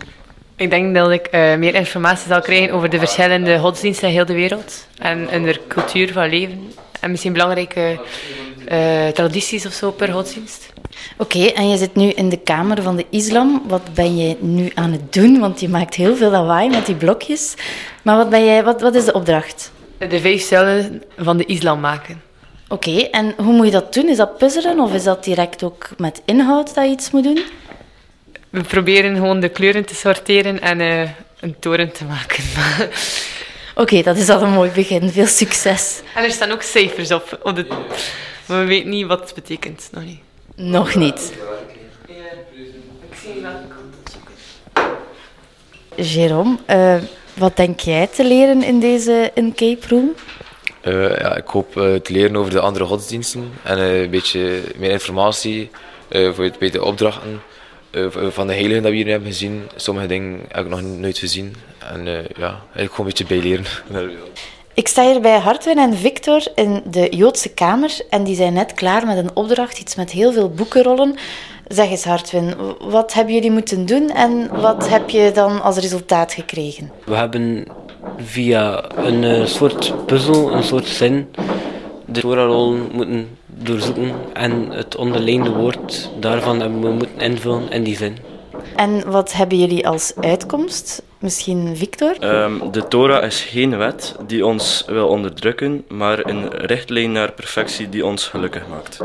Ik 0.58 0.70
denk 0.70 0.96
dat 0.96 1.12
ik 1.12 1.28
uh, 1.32 1.56
meer 1.56 1.76
informatie 1.76 2.28
zal 2.28 2.42
krijgen 2.42 2.74
over 2.74 2.90
de 2.90 3.00
verschillende 3.00 3.60
godsdiensten 3.60 4.08
in 4.08 4.14
heel 4.14 4.26
de 4.26 4.34
wereld. 4.34 4.88
En 4.98 5.30
hun 5.30 5.58
cultuur 5.68 6.14
van 6.14 6.30
leven. 6.30 6.72
En 7.00 7.12
misschien 7.12 7.34
belangrijke 7.34 8.00
uh, 8.72 9.08
tradities 9.08 9.66
of 9.66 9.74
zo 9.74 9.92
per 9.92 10.12
godsdienst. 10.12 10.74
Oké, 11.18 11.38
okay, 11.38 11.54
en 11.54 11.70
je 11.70 11.78
zit 11.78 11.96
nu 11.96 12.10
in 12.10 12.30
de 12.30 12.38
kamer 12.38 12.82
van 12.82 12.96
de 12.96 13.06
islam. 13.10 13.64
Wat 13.68 13.94
ben 13.94 14.18
je 14.18 14.36
nu 14.40 14.72
aan 14.74 14.92
het 14.92 15.14
doen? 15.14 15.40
Want 15.40 15.60
je 15.60 15.70
maakt 15.70 15.96
heel 15.96 16.16
veel 16.16 16.30
lawaai 16.30 16.70
met 16.70 16.86
die 16.86 16.96
blokjes. 16.96 17.56
Maar 18.02 18.18
wat, 18.18 18.30
ben 18.30 18.46
jij, 18.46 18.64
wat, 18.64 18.82
wat 18.82 18.96
is 18.96 19.06
de 19.06 19.14
opdracht? 19.14 19.72
de 19.98 20.20
vijf 20.20 20.42
zuilen 20.42 21.04
van 21.18 21.38
de 21.38 21.46
islam 21.46 21.80
maken. 21.80 22.22
Oké, 22.68 22.92
en 22.92 23.34
hoe 23.38 23.54
moet 23.54 23.66
je 23.66 23.72
dat 23.72 23.94
doen? 23.94 24.10
Is 24.10 24.18
dat 24.18 24.38
puzzelen 24.38 24.80
of 24.80 24.94
is 24.94 25.04
dat 25.04 25.24
direct 25.24 25.64
ook 25.64 25.90
met 25.98 26.22
inhoud 26.26 26.76
dat 26.76 26.86
je 26.86 26.92
iets 26.92 27.12
moet 27.12 27.24
doen? 27.24 27.40
We 28.56 28.62
proberen 28.62 29.16
gewoon 29.16 29.40
de 29.40 29.50
kleuren 29.50 29.86
te 29.86 29.96
sorteren 29.96 30.62
en 30.62 30.82
eh, 30.82 31.10
een 31.40 31.56
toren 31.60 31.92
te 31.92 32.06
maken. 32.06 32.44
Oké, 33.84 34.02
dat 34.02 34.18
is 34.18 34.30
al 34.30 34.42
een 34.42 34.54
mooi 34.54 34.72
begin. 34.72 35.10
Veel 35.10 35.26
succes. 35.26 36.02
en 36.16 36.24
er 36.24 36.32
staan 36.32 36.52
ook 36.52 36.62
cijfers 36.62 37.12
op. 37.12 37.40
op 37.44 37.56
de... 37.56 37.66
Maar 38.46 38.60
we 38.60 38.66
weten 38.66 38.90
niet 38.90 39.06
wat 39.06 39.20
het 39.20 39.34
betekent. 39.34 39.90
Nog 39.92 40.04
niet. 40.04 40.20
Nog 40.56 40.96
niet. 40.96 41.34
Ik 43.10 43.18
zie 43.22 43.42
welke 43.42 43.68
kant 43.68 43.96
het 44.04 44.16
zoeken. 44.16 44.36
Jérôme, 45.96 46.66
eh, 46.66 46.96
wat 47.34 47.58
denk 47.58 47.80
jij 47.80 48.08
te 48.08 48.24
leren 48.24 48.64
in 48.64 48.80
deze 48.80 49.32
escape 49.34 49.88
room? 49.88 50.16
Eh, 50.82 51.18
ja, 51.18 51.36
ik 51.36 51.48
hoop 51.48 51.78
eh, 51.78 51.96
te 51.96 52.14
leren 52.14 52.36
over 52.36 52.52
de 52.52 52.60
andere 52.60 52.86
godsdiensten 52.86 53.52
en 53.64 53.78
eh, 53.78 54.02
een 54.02 54.10
beetje 54.10 54.62
meer 54.76 54.92
informatie 54.92 55.70
eh, 56.08 56.34
voor 56.34 56.44
het, 56.44 56.60
bij 56.60 56.70
de 56.70 56.84
opdrachten 56.84 57.42
van 58.12 58.48
de 58.48 58.54
heiligen 58.54 58.84
dat 58.84 58.92
we 58.92 58.98
hier 58.98 59.08
hebben 59.08 59.30
gezien. 59.30 59.64
Sommige 59.76 60.08
dingen 60.08 60.40
heb 60.48 60.66
ik 60.66 60.72
nog 60.72 60.82
nooit 60.82 61.18
gezien 61.18 61.56
en 61.80 62.08
eh, 62.08 62.14
ja, 62.38 62.62
eigenlijk 62.74 62.94
gewoon 62.94 62.98
een 62.98 63.06
beetje 63.06 63.26
bijleren. 63.26 63.66
Ik 64.74 64.88
sta 64.88 65.12
hier 65.12 65.22
bij 65.22 65.38
Hartwin 65.38 65.78
en 65.78 65.94
Victor 65.94 66.42
in 66.56 66.82
de 66.86 67.08
Joodse 67.10 67.54
Kamer 67.54 67.92
en 68.10 68.24
die 68.24 68.36
zijn 68.36 68.54
net 68.54 68.74
klaar 68.74 69.06
met 69.06 69.18
een 69.18 69.36
opdracht, 69.36 69.80
iets 69.80 69.96
met 69.96 70.12
heel 70.12 70.34
veel 70.34 70.50
boekenrollen. 70.50 71.16
Zeg 71.68 71.90
eens 71.90 72.04
Hartwin, 72.04 72.54
wat 72.80 73.14
hebben 73.14 73.34
jullie 73.34 73.52
moeten 73.52 73.86
doen 73.86 74.10
en 74.10 74.62
wat 74.62 74.90
heb 74.90 75.10
je 75.10 75.32
dan 75.34 75.62
als 75.62 75.78
resultaat 75.78 76.34
gekregen? 76.34 76.92
We 77.06 77.16
hebben 77.16 77.68
via 78.18 78.84
een 78.96 79.24
eh, 79.24 79.46
soort 79.46 80.06
puzzel, 80.06 80.52
een 80.52 80.64
soort 80.64 80.88
zin, 80.88 81.28
de 82.06 82.20
Torah-rollen 82.20 82.90
moeten 82.92 83.38
doorzoeken 83.46 84.14
en 84.34 84.72
het 84.72 84.96
onderlijnde 84.96 85.50
woord 85.50 86.10
daarvan 86.20 86.60
hebben 86.60 86.82
we 86.82 86.90
moeten 86.92 87.20
invullen 87.20 87.72
in 87.72 87.84
die 87.84 87.98
zin. 87.98 88.18
En 88.76 89.12
wat 89.12 89.34
hebben 89.34 89.58
jullie 89.58 89.88
als 89.88 90.14
uitkomst? 90.20 91.04
Misschien 91.20 91.78
Victor? 91.78 92.16
Ehm, 92.20 92.72
de 92.72 92.88
Torah 92.88 93.24
is 93.24 93.42
geen 93.42 93.78
wet 93.78 94.16
die 94.28 94.46
ons 94.46 94.84
wil 94.88 95.08
onderdrukken, 95.08 95.86
maar 95.88 96.26
een 96.26 96.50
richtlijn 96.50 97.12
naar 97.12 97.32
perfectie 97.32 97.90
die 97.90 98.06
ons 98.06 98.28
gelukkig 98.28 98.68
maakt. 98.68 99.00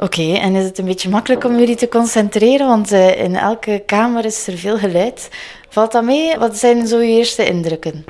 Oké, 0.00 0.32
en 0.32 0.54
is 0.54 0.64
het 0.64 0.78
een 0.78 0.84
beetje 0.84 1.08
makkelijk 1.08 1.44
om 1.44 1.58
jullie 1.58 1.76
te 1.76 1.88
concentreren? 1.88 2.66
Want 2.66 2.92
eh, 2.92 3.22
in 3.24 3.36
elke 3.36 3.82
kamer 3.86 4.24
is 4.24 4.46
er 4.46 4.56
veel 4.56 4.78
geluid. 4.78 5.28
Valt 5.68 5.92
dat 5.92 6.04
mee? 6.04 6.38
Wat 6.38 6.56
zijn 6.56 6.86
zo 6.86 6.98
je 6.98 7.16
eerste 7.16 7.46
indrukken? 7.46 8.04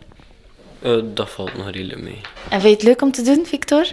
Eh, 0.83 0.93
dat 1.15 1.31
valt 1.31 1.57
nog 1.57 1.71
redelijk 1.71 2.03
mee. 2.03 2.21
En 2.49 2.61
vind 2.61 2.63
je 2.63 2.69
het 2.69 2.83
leuk 2.83 3.03
om 3.03 3.13
te 3.13 3.23
doen, 3.23 3.47
Victor? 3.47 3.87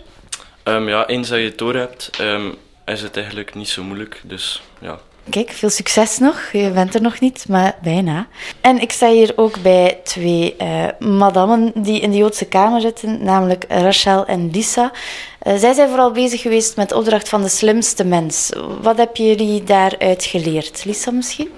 Ehm, 0.63 0.88
ja, 0.88 1.08
eens 1.08 1.30
dat 1.30 1.39
je 1.39 1.49
de 1.49 1.56
Torah 1.56 1.82
hebt, 1.82 2.10
ehm, 2.19 2.49
is 2.86 3.02
het 3.02 3.17
eigenlijk 3.17 3.56
niet 3.56 3.69
zo 3.69 3.84
moeilijk. 3.84 4.21
Dus 4.23 4.62
ja, 4.80 4.99
Kijk, 5.30 5.52
veel 5.52 5.69
succes 5.69 6.17
nog. 6.17 6.52
Je 6.52 6.69
bent 6.69 6.95
er 6.95 7.02
nog 7.02 7.19
niet, 7.19 7.45
maar 7.49 7.76
bijna. 7.84 8.28
En 8.62 8.82
ik 8.82 8.91
sta 8.91 9.10
hier 9.10 9.34
ook 9.36 9.62
bij 9.62 9.99
twee 10.04 10.56
eh 10.58 10.86
madammen 10.99 11.71
die 11.76 12.02
in 12.02 12.12
de 12.12 12.17
Joodse 12.17 12.45
Kamer 12.45 12.82
zitten, 12.82 13.23
namelijk 13.23 13.65
Rachel 13.67 14.26
en 14.26 14.49
Lisa. 14.52 14.91
Eh, 15.39 15.56
zij 15.56 15.73
zijn 15.73 15.89
vooral 15.89 16.12
bezig 16.12 16.41
geweest 16.41 16.76
met 16.76 16.89
de 16.89 16.95
opdracht 16.95 17.30
van 17.30 17.41
de 17.41 17.49
slimste 17.49 18.04
mens. 18.04 18.52
Wat 18.82 18.97
heb 18.97 19.15
jullie 19.15 19.63
daaruit 19.63 20.26
geleerd? 20.26 20.86
Lisa 20.86 21.12
misschien? 21.12 21.49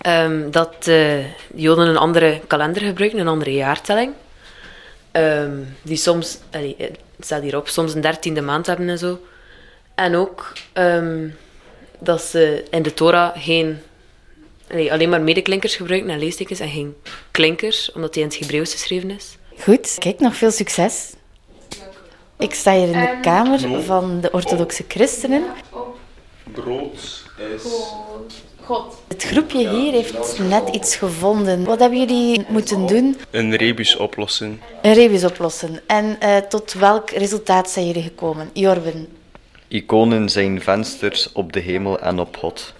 Ehm, 0.00 0.50
dat 0.50 0.84
de 0.84 1.24
Joden 1.54 1.88
een 1.88 1.96
andere 1.96 2.40
kalender 2.46 2.82
gebruiken, 2.82 3.18
een 3.18 3.28
andere 3.28 3.52
jaartelling. 3.52 4.12
Ehm, 5.12 5.58
die 5.82 5.96
soms, 5.96 6.38
allee, 6.50 6.74
het 6.78 6.98
staat 7.18 7.42
hierop, 7.42 7.68
soms 7.68 7.94
een 7.94 8.00
dertiende 8.00 8.40
maand 8.40 8.66
hebben 8.66 8.88
en 8.88 8.98
zo. 8.98 9.20
En 9.94 10.14
ook 10.14 10.52
ehm, 10.72 11.28
dat 11.98 12.22
ze 12.22 12.64
in 12.70 12.82
de 12.82 12.94
Torah 12.94 13.30
geen, 13.34 13.78
allee, 14.70 14.92
alleen 14.92 15.08
maar 15.08 15.20
medeklinkers 15.20 15.76
gebruiken 15.76 16.10
en 16.10 16.18
leestekens 16.18 16.60
en 16.60 16.68
geen 16.68 16.96
klinkers, 17.30 17.92
omdat 17.92 18.14
die 18.14 18.22
in 18.22 18.28
het 18.28 18.38
Hebreeuws 18.38 18.72
geschreven 18.72 19.10
is. 19.10 19.36
Goed, 19.60 19.96
kijk, 19.98 20.20
nog 20.20 20.36
veel 20.36 20.50
succes. 20.50 21.12
Ik 22.38 22.54
sta 22.54 22.72
hier 22.72 22.86
in 22.86 23.00
de 23.00 23.18
kamer 23.22 23.82
van 23.82 24.20
de 24.20 24.30
orthodoxe 24.32 24.84
christenen. 24.88 25.44
Brood 26.52 26.94
is... 26.94 27.24
God. 28.70 28.96
Het 29.08 29.22
groepje 29.22 29.68
hier 29.68 29.92
heeft 29.92 30.38
net 30.38 30.68
iets 30.68 30.96
gevonden. 30.96 31.64
Wat 31.64 31.78
hebben 31.78 31.98
jullie 31.98 32.44
moeten 32.48 32.86
doen? 32.86 33.16
een 33.30 33.56
rebus 33.56 33.96
oplossen. 33.96 34.60
Een 34.82 34.92
rebus 34.92 35.24
oplossen. 35.24 35.80
En 35.86 36.20
eh, 36.20 36.36
tot 36.36 36.72
welk 36.72 37.10
resultaat 37.10 37.70
zijn 37.70 37.86
jullie 37.86 38.02
gekomen? 38.02 38.50
Jorben. 38.52 39.08
Iconen 39.68 40.28
zijn 40.28 40.62
vensters 40.62 41.32
op 41.32 41.52
de 41.52 41.60
hemel 41.60 42.00
en 42.00 42.18
op 42.18 42.36
God. 42.36 42.74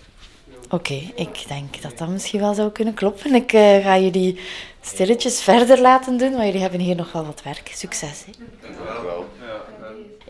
Oké, 0.69 1.01
ik 1.15 1.45
denk 1.49 1.83
dat 1.83 1.99
dat 1.99 2.09
misschien 2.09 2.41
wel 2.41 2.55
zou 2.55 2.71
kunnen 2.71 2.95
kloppen. 2.95 3.35
Ik 3.35 3.53
eh, 3.53 3.85
ga 3.85 3.99
jullie 3.99 4.39
stilletjes 4.81 5.43
verder 5.43 5.81
laten 5.81 6.17
doen, 6.17 6.31
want 6.31 6.45
jullie 6.45 6.61
hebben 6.61 6.81
hier 6.81 6.97
nog 6.97 7.13
wel 7.13 7.27
wat 7.27 7.43
werk. 7.45 7.71
Succes. 7.75 8.25
Hè? 8.27 8.33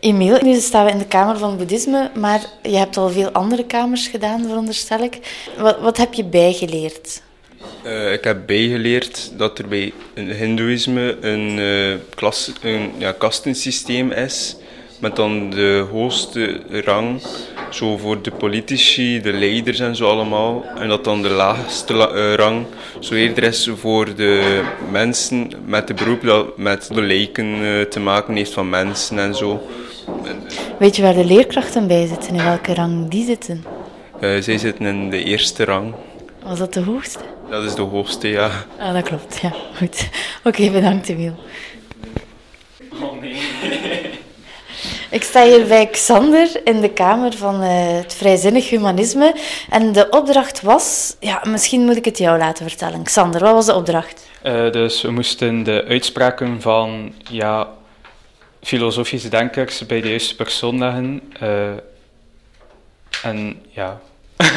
Emiel, 0.01 0.37
nu 0.41 0.59
staan 0.59 0.85
we 0.85 0.91
in 0.91 0.97
de 0.97 1.05
Kamer 1.05 1.37
van 1.37 1.57
Boeddhisme, 1.57 2.11
maar 2.19 2.41
je 2.63 2.75
hebt 2.77 2.97
al 2.97 3.09
veel 3.09 3.29
andere 3.31 3.65
kamers 3.65 4.07
gedaan, 4.07 4.43
veronderstel 4.47 4.99
ik. 4.99 5.19
Wat, 5.57 5.79
wat 5.79 5.97
heb 5.97 6.13
je 6.13 6.23
bijgeleerd? 6.23 7.21
Eh, 7.83 8.13
ik 8.13 8.23
heb 8.23 8.45
bijgeleerd 8.45 9.31
dat 9.37 9.59
er 9.59 9.67
bij 9.67 9.93
een 10.13 10.31
hindoeïsme 10.31 11.17
een, 11.21 11.59
eh, 11.59 12.15
klas, 12.15 12.51
een 12.61 12.91
ja, 12.97 13.11
kastensysteem 13.11 14.11
is. 14.11 14.55
Met 14.99 15.15
dan 15.15 15.49
de 15.49 15.85
hoogste 15.91 16.61
rang, 16.85 17.21
zo 17.69 17.97
voor 17.97 18.21
de 18.21 18.31
politici, 18.31 19.21
de 19.21 19.33
leiders 19.33 19.79
en 19.79 19.95
zo 19.95 20.09
allemaal. 20.09 20.65
En 20.77 20.87
dat 20.87 21.03
dan 21.03 21.21
de 21.21 21.29
laagste 21.29 21.93
la- 21.93 22.09
eh, 22.11 22.33
rang 22.33 22.65
zo 22.99 23.13
eerder 23.13 23.43
is 23.43 23.69
voor 23.75 24.15
de 24.15 24.61
mensen 24.91 25.51
met 25.65 25.87
de 25.87 25.93
beroep 25.93 26.21
dat 26.23 26.57
met 26.57 26.87
de 26.93 27.01
lijken 27.01 27.45
te 27.89 27.99
maken 27.99 28.35
heeft 28.35 28.53
van 28.53 28.69
mensen 28.69 29.19
en 29.19 29.35
zo. 29.35 29.61
Weet 30.79 30.95
je 30.95 31.01
waar 31.01 31.13
de 31.13 31.25
leerkrachten 31.25 31.87
bij 31.87 32.07
zitten, 32.07 32.35
in 32.35 32.43
welke 32.43 32.73
rang 32.73 33.09
die 33.09 33.25
zitten? 33.25 33.63
Eh, 34.19 34.41
zij 34.41 34.57
zitten 34.57 34.85
in 34.85 35.09
de 35.09 35.23
eerste 35.23 35.65
rang. 35.65 35.93
Was 36.43 36.59
dat 36.59 36.73
de 36.73 36.81
hoogste? 36.81 37.19
Dat 37.49 37.63
is 37.63 37.75
de 37.75 37.81
hoogste, 37.81 38.27
ja. 38.27 38.49
Ah, 38.79 38.93
dat 38.93 39.03
klopt, 39.03 39.39
ja. 39.41 39.53
Goed. 39.77 40.09
Oké, 40.43 40.69
bedankt 40.69 41.09
Emiel. 41.09 41.35
Oh 43.01 43.21
nee. 43.21 43.35
Ik 45.11 45.23
sta 45.23 45.43
hier 45.43 45.67
bij 45.67 45.87
Xander 45.87 46.61
in 46.63 46.81
de 46.81 46.89
kamer 46.89 47.33
van 47.33 47.61
eh, 47.61 47.69
het 47.97 48.13
vrijzinnig 48.13 48.69
humanisme. 48.69 49.35
En 49.69 49.91
de 49.91 50.09
opdracht 50.09 50.61
was... 50.61 51.15
Ja, 51.19 51.41
misschien 51.47 51.85
moet 51.85 51.95
ik 51.95 52.05
het 52.05 52.17
jou 52.17 52.37
laten 52.37 52.69
vertellen. 52.69 53.03
Xander, 53.03 53.41
wat 53.41 53.53
was 53.53 53.65
de 53.65 53.75
opdracht? 53.75 54.29
Eh, 54.41 54.71
dus 54.71 55.01
we 55.01 55.11
moesten 55.11 55.63
de 55.63 55.85
uitspraken 55.87 56.61
van 56.61 57.13
ja, 57.29 57.67
filosofische 58.61 59.29
denkers 59.29 59.85
bij 59.85 60.01
de 60.01 60.09
juiste 60.09 60.35
persoon 60.35 60.77
leggen. 60.77 61.21
Eh, 61.39 61.71
en 63.23 63.61
ja, 63.69 64.01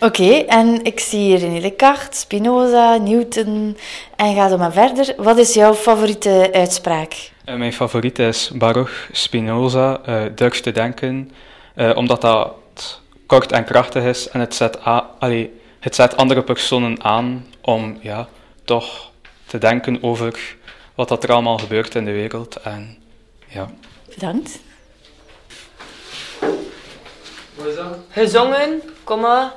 Oké, 0.00 0.32
en 0.32 0.84
ik 0.84 1.00
zie 1.00 1.20
hier 1.20 1.38
René 1.38 1.60
Descartes, 1.60 2.20
Spinoza, 2.20 2.96
Newton 2.96 3.76
en 4.16 4.34
ga 4.34 4.48
zo 4.48 4.58
maar 4.58 4.72
verder. 4.72 5.14
Wat 5.16 5.38
is 5.38 5.54
jouw 5.54 5.74
favoriete 5.74 6.50
uitspraak? 6.52 7.30
Eh, 7.44 7.54
mijn 7.54 7.72
favoriet 7.72 8.18
is 8.18 8.50
Baruch 8.54 9.08
Spinoza, 9.12 10.00
eh 10.04 10.22
Durf 10.34 10.60
te 10.60 10.70
denken, 10.70 11.30
omdat 11.94 12.20
dat 12.20 13.00
kort 13.26 13.52
en 13.52 13.64
krachtig 13.64 14.04
is 14.04 14.28
en 14.28 14.40
het 14.40 14.54
zet, 14.54 14.84
allee, 15.18 15.60
het 15.80 15.94
zet 15.94 16.16
andere 16.16 16.42
personen 16.42 17.04
aan 17.04 17.46
om 17.60 17.98
ja, 18.00 18.28
toch 18.64 19.10
te 19.46 19.58
denken 19.58 20.02
over 20.02 20.56
wat 20.94 21.08
dat 21.08 21.24
er 21.24 21.32
allemaal 21.32 21.58
gebeurt 21.58 21.94
in 21.94 22.04
de 22.04 22.12
wereld. 22.12 22.56
En, 22.56 23.02
ja. 23.46 23.70
Bedankt. 24.14 24.58
Wat 27.54 27.66
is 27.66 27.74
dat? 27.76 27.96
Gezongen, 28.10 28.82
komma, 29.04 29.54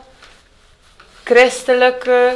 christelijke... 1.24 2.36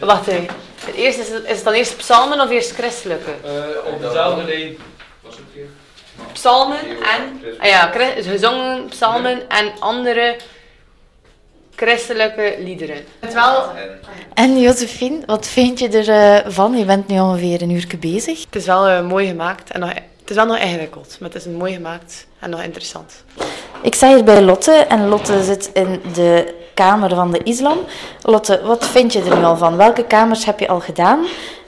Wacht 0.00 0.26
even. 0.26 0.46
Het 0.84 0.94
eerste 0.94 1.20
is, 1.20 1.28
het- 1.28 1.44
is 1.44 1.54
het 1.54 1.64
dan 1.64 1.72
eerst 1.72 1.96
psalmen 1.96 2.40
of 2.40 2.50
eerst 2.50 2.70
christelijke? 2.70 3.30
Eh, 3.44 3.92
op 3.92 4.00
dezelfde 4.00 4.44
lijn. 4.44 4.76
Psalmen 6.32 6.78
en... 6.88 7.40
Ah 7.58 7.66
ja, 7.68 7.92
gezongen, 8.16 8.86
psalmen 8.88 9.48
en 9.48 9.72
andere 9.78 10.36
christelijke 11.78 12.54
liederen. 12.58 13.04
Het 13.18 13.34
wel... 13.34 13.64
En 14.34 14.60
Josephine, 14.60 15.18
wat 15.26 15.46
vind 15.46 15.78
je 15.78 15.88
ervan? 15.88 16.76
je 16.76 16.84
bent 16.84 17.08
nu 17.08 17.20
ongeveer 17.20 17.62
een 17.62 17.70
uur 17.70 17.86
bezig. 18.00 18.44
Het 18.44 18.54
is 18.54 18.66
wel 18.66 18.86
eh, 18.86 19.06
mooi 19.06 19.26
gemaakt 19.26 19.70
en 19.70 19.80
nog, 19.80 19.88
het 19.88 20.30
is 20.30 20.36
wel 20.36 20.46
nog 20.46 20.58
ingewikkeld, 20.58 21.16
maar 21.20 21.30
het 21.30 21.46
is 21.46 21.52
mooi 21.52 21.72
gemaakt 21.72 22.26
en 22.38 22.50
nog 22.50 22.62
interessant. 22.62 23.24
Ik 23.82 23.94
sta 23.94 24.14
hier 24.14 24.24
bij 24.24 24.42
Lotte 24.42 24.72
en 24.72 25.08
Lotte 25.08 25.42
zit 25.42 25.70
in 25.72 26.00
de 26.14 26.54
kamer 26.74 27.14
van 27.14 27.32
de 27.32 27.40
islam. 27.42 27.78
Lotte, 28.22 28.60
wat 28.64 28.86
vind 28.86 29.12
je 29.12 29.22
er 29.22 29.36
nu 29.36 29.44
al 29.44 29.56
van? 29.56 29.76
Welke 29.76 30.04
kamers 30.04 30.44
heb 30.44 30.60
je 30.60 30.68
al 30.68 30.80
gedaan 30.80 31.26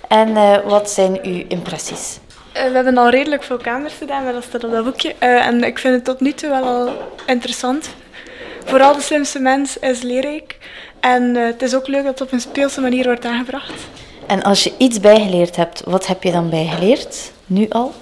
en 0.09 0.37
eh, 0.37 0.59
wat 0.65 0.91
zijn 0.91 1.19
uw 1.23 1.45
impressies? 1.49 2.19
Eh, 2.53 2.65
we 2.65 2.75
hebben 2.75 2.99
al 2.99 3.09
redelijk 3.09 3.43
veel 3.43 3.57
kamers 3.57 3.95
gedaan, 3.95 4.25
maar 4.25 4.33
dat 4.33 4.43
staat 4.43 4.65
op 4.65 4.71
dat 4.71 4.85
boekje. 4.85 5.15
Eh, 5.19 5.47
en 5.47 5.65
ik 5.65 5.79
vind 5.79 5.95
het 5.95 6.05
tot 6.05 6.21
nu 6.21 6.33
toe 6.33 6.51
wel 6.51 6.65
al 6.65 6.93
interessant. 7.27 7.89
Vooral 8.71 8.95
de 8.95 9.01
slimste 9.01 9.39
mens 9.39 9.79
is 9.79 10.03
leerrijk. 10.03 10.59
En 11.01 11.37
eh, 11.37 11.45
het 11.45 11.63
is 11.63 11.75
ook 11.75 11.89
leuk 11.89 12.05
dat 12.05 12.19
het 12.19 12.21
op 12.21 12.33
een 12.33 12.41
speelse 12.41 12.81
manier 12.81 13.05
wordt 13.05 13.25
aangebracht. 13.25 13.73
En 14.27 14.43
als 14.43 14.65
je 14.65 14.73
iets 14.79 15.01
bijgeleerd 15.01 15.57
hebt, 15.57 15.83
wat 15.85 16.07
heb 16.07 16.23
je 16.23 16.33
dan 16.33 16.51
bijgeleerd? 16.51 17.33
Nu 17.47 17.67
al? 17.69 17.95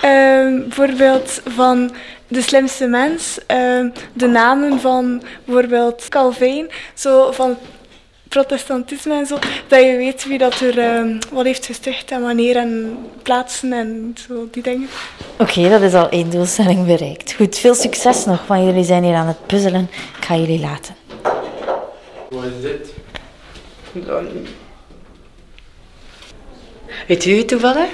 Ehm, 0.00 0.58
bijvoorbeeld 0.58 1.40
van 1.46 1.90
de 2.28 2.42
slimste 2.42 2.86
mens, 2.86 3.38
ehm, 3.46 3.88
de 4.12 4.26
namen 4.26 4.80
van 4.80 5.22
bijvoorbeeld 5.44 6.08
Calvijn, 6.08 6.70
zo 6.94 7.32
van 7.32 7.56
protestantisme 8.30 9.14
en 9.14 9.26
zo, 9.26 9.38
dat 9.68 9.80
je 9.80 9.96
weet 9.96 10.24
wie 10.24 10.38
dat 10.38 10.60
er 10.60 10.78
ehm, 10.78 11.18
wat 11.30 11.44
heeft 11.44 11.66
gesticht 11.66 12.10
en 12.10 12.22
wanneer 12.22 12.56
en 12.56 12.98
plaatsen 13.22 13.72
en 13.72 14.14
zo 14.26 14.48
die 14.50 14.62
dingen. 14.62 14.88
Oké, 15.38 15.68
dat 15.68 15.80
is 15.80 15.94
al 15.94 16.08
één 16.08 16.30
doelstelling 16.30 16.86
bereikt. 16.86 17.32
Goed, 17.32 17.58
veel 17.58 17.74
succes 17.74 18.24
nog, 18.24 18.46
want 18.46 18.64
jullie 18.64 18.84
zijn 18.84 19.04
hier 19.04 19.14
aan 19.14 19.26
het 19.26 19.46
puzzelen. 19.46 19.88
Ik 20.18 20.24
ga 20.24 20.36
jullie 20.36 20.60
laten. 20.60 20.94
Wat 22.28 22.44
is 22.44 22.62
dit? 22.62 22.94
Weet 27.06 27.24
u 27.24 27.36
het 27.36 27.48
toevallig? 27.48 27.88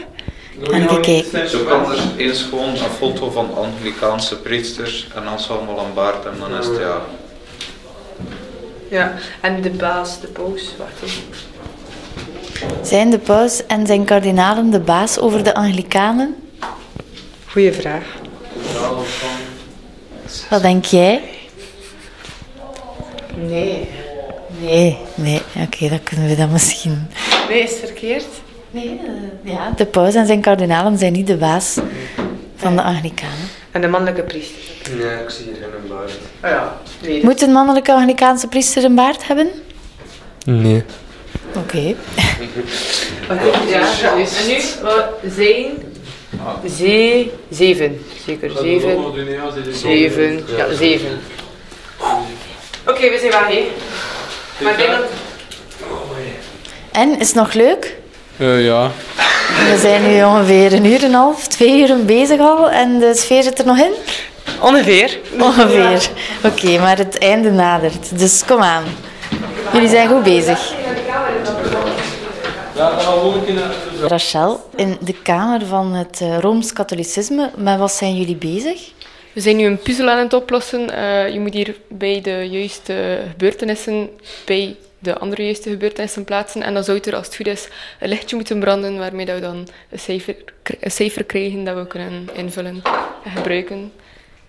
En 0.72 0.82
ik 0.82 1.02
kijk. 1.02 1.48
Zo 1.48 1.64
kan 1.64 1.92
er 1.92 1.98
eens 2.16 2.42
gewoon 2.42 2.68
een 2.68 2.76
foto 2.98 3.30
van 3.30 3.54
Anglikaanse 3.54 4.40
priesters 4.40 5.08
en 5.14 5.26
als 5.26 5.46
ze 5.46 5.52
allemaal 5.52 5.84
een 5.84 5.94
baard 5.94 6.24
hebben, 6.24 6.40
dan 6.40 6.58
is 6.58 6.66
het 6.66 6.78
ja. 6.78 7.00
Ja, 8.90 9.14
en 9.40 9.62
de 9.62 9.70
baas, 9.70 10.20
de 10.20 10.26
paus, 10.26 10.74
wacht 10.78 11.02
even. 11.04 11.22
Zijn 12.82 13.10
de 13.10 13.18
paus 13.18 13.66
en 13.66 13.86
zijn 13.86 14.04
kardinalen 14.04 14.70
de 14.70 14.80
baas 14.80 15.18
over 15.18 15.44
de 15.44 15.54
Anglikanen? 15.54 16.36
Goeie 17.46 17.72
vraag. 17.72 18.04
Wat 20.50 20.62
denk 20.62 20.84
jij? 20.84 21.22
Nee. 23.34 23.88
Nee, 24.60 24.98
nee. 25.14 25.42
Oké, 25.64 25.88
dan 25.88 26.02
kunnen 26.02 26.28
we 26.28 26.36
dat 26.36 26.50
misschien. 26.50 27.06
Nee, 27.48 27.62
is 27.62 27.70
het 27.70 27.78
verkeerd? 27.80 28.26
Nee, 28.70 29.00
ja. 29.42 29.70
De 29.76 29.86
paus 29.86 30.14
en 30.14 30.26
zijn 30.26 30.40
kardinalen 30.40 30.98
zijn 30.98 31.12
niet 31.12 31.26
de 31.26 31.36
baas 31.36 31.78
van 32.56 32.76
de 32.76 32.82
Anglikanen. 32.82 33.45
En 33.76 33.82
de 33.82 33.88
mannelijke 33.88 34.22
priester? 34.22 34.58
Nee, 34.96 35.22
ik 35.22 35.30
zie 35.30 35.44
hier 35.44 35.54
geen 35.54 35.88
baard. 35.88 36.12
Ah 36.40 36.50
ja, 36.50 36.78
nee. 37.02 37.24
Moet 37.24 37.42
een 37.42 37.52
mannelijke 37.52 37.92
Anglikaanse 37.92 38.48
priester 38.48 38.84
een 38.84 38.94
baard 38.94 39.26
hebben? 39.26 39.48
Nee. 40.44 40.84
Oké. 41.56 41.78
Ja, 43.68 43.86
juist. 44.00 44.40
En 44.40 44.46
nu? 44.46 45.30
Zijn? 45.30 45.70
Zee, 46.64 47.32
zeven. 47.50 48.04
Zeker, 48.26 48.50
zeven. 48.50 48.98
Zeven. 49.72 50.44
Ja, 50.56 50.74
zeven. 50.74 51.20
Oké, 52.86 53.10
we 53.10 53.18
zijn 53.20 53.32
waar, 53.32 53.48
hé. 53.48 53.66
Maar 54.62 54.72
ik 54.72 54.78
denk 54.78 54.90
dat... 54.90 55.04
En, 56.92 57.18
is 57.18 57.26
het 57.26 57.36
nog 57.36 57.52
leuk? 57.52 57.95
Eh, 58.38 58.64
ja. 58.64 58.90
We 59.46 59.78
zijn 59.80 60.02
nu 60.08 60.24
ongeveer 60.24 60.72
een 60.72 60.84
uur 60.84 61.02
en 61.02 61.04
een 61.04 61.14
half, 61.14 61.46
twee 61.46 61.80
uur 61.80 62.04
bezig 62.04 62.40
al 62.40 62.70
en 62.70 62.98
de 62.98 63.14
sfeer 63.14 63.42
zit 63.42 63.58
er 63.58 63.66
nog 63.66 63.78
in? 63.78 63.92
Ongeveer. 64.60 65.18
Ongeveer. 65.40 66.10
Oké, 66.44 66.78
maar 66.78 66.98
het 66.98 67.18
einde 67.18 67.50
nadert. 67.50 68.18
Dus 68.18 68.44
kom 68.44 68.60
aan. 68.60 68.84
Jullie 69.72 69.88
zijn 69.88 70.08
goed 70.08 70.22
bezig. 70.22 70.72
Rachel, 74.00 74.68
in 74.74 74.96
de 75.00 75.14
kamer 75.22 75.66
van 75.66 75.92
het 75.94 76.20
eh, 76.20 76.38
Rooms-Katholicisme, 76.38 77.50
met 77.56 77.78
wat 77.78 77.92
zijn 77.92 78.16
jullie 78.16 78.36
bezig? 78.36 78.80
We 79.32 79.40
zijn 79.40 79.56
nu 79.56 79.64
een 79.64 79.78
puzzel 79.78 80.08
aan 80.10 80.18
het 80.18 80.32
oplossen. 80.32 80.90
Eh, 80.90 81.32
je 81.32 81.40
moet 81.40 81.54
hier 81.54 81.76
bij 81.88 82.20
de 82.20 82.48
juiste 82.50 83.18
gebeurtenissen 83.30 84.10
bij 84.44 84.76
de 85.12 85.18
andere 85.18 85.44
juiste 85.44 85.70
gebeurtenissen 85.70 86.24
plaatsen. 86.24 86.62
En 86.62 86.74
dan 86.74 86.84
zou 86.84 86.98
er, 86.98 87.14
als 87.16 87.26
het 87.26 87.36
goed 87.36 87.46
is, 87.46 87.68
een 88.00 88.08
lichtje 88.08 88.36
moeten 88.36 88.60
branden 88.60 88.98
waarmee 88.98 89.26
dat 89.26 89.34
we 89.34 89.40
dan 89.40 89.68
een 89.90 89.98
cijfer, 89.98 90.36
een 90.80 90.90
cijfer 90.90 91.24
krijgen 91.24 91.64
dat 91.64 91.76
we 91.76 91.86
kunnen 91.86 92.28
invullen 92.34 92.82
en 93.24 93.30
gebruiken. 93.30 93.92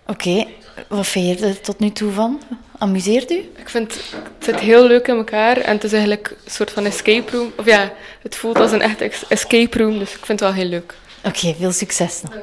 Oké, 0.08 0.48
wat 0.88 1.08
vind 1.08 1.40
je 1.40 1.46
er 1.46 1.62
tot 1.62 1.80
nu 1.80 1.92
toe 1.92 2.12
van? 2.12 2.42
Amuseert 2.78 3.32
u? 3.32 3.36
Ik 3.36 3.70
vind 3.70 3.94
het 3.94 4.46
zit 4.46 4.60
heel 4.60 4.88
leuk 4.88 5.08
in 5.08 5.16
elkaar 5.16 5.58
en 5.58 5.74
het 5.74 5.84
is 5.84 5.92
eigenlijk 5.94 6.36
een 6.46 6.52
soort 6.52 6.72
van 6.72 6.86
escape 6.86 7.32
room. 7.32 7.52
Of 7.58 7.66
ja, 7.66 7.94
het 8.22 8.36
voelt 8.36 8.60
als 8.60 8.72
een 8.72 8.82
echt 8.82 9.28
escape 9.28 9.78
room, 9.78 10.00
dus 10.00 10.14
ik 10.14 10.26
vind 10.26 10.40
het 10.40 10.50
wel 10.50 10.54
heel 10.54 10.70
leuk. 10.70 10.94
Oké, 11.24 11.56
veel 11.60 11.72
succes 11.72 12.22
nog. 12.22 12.34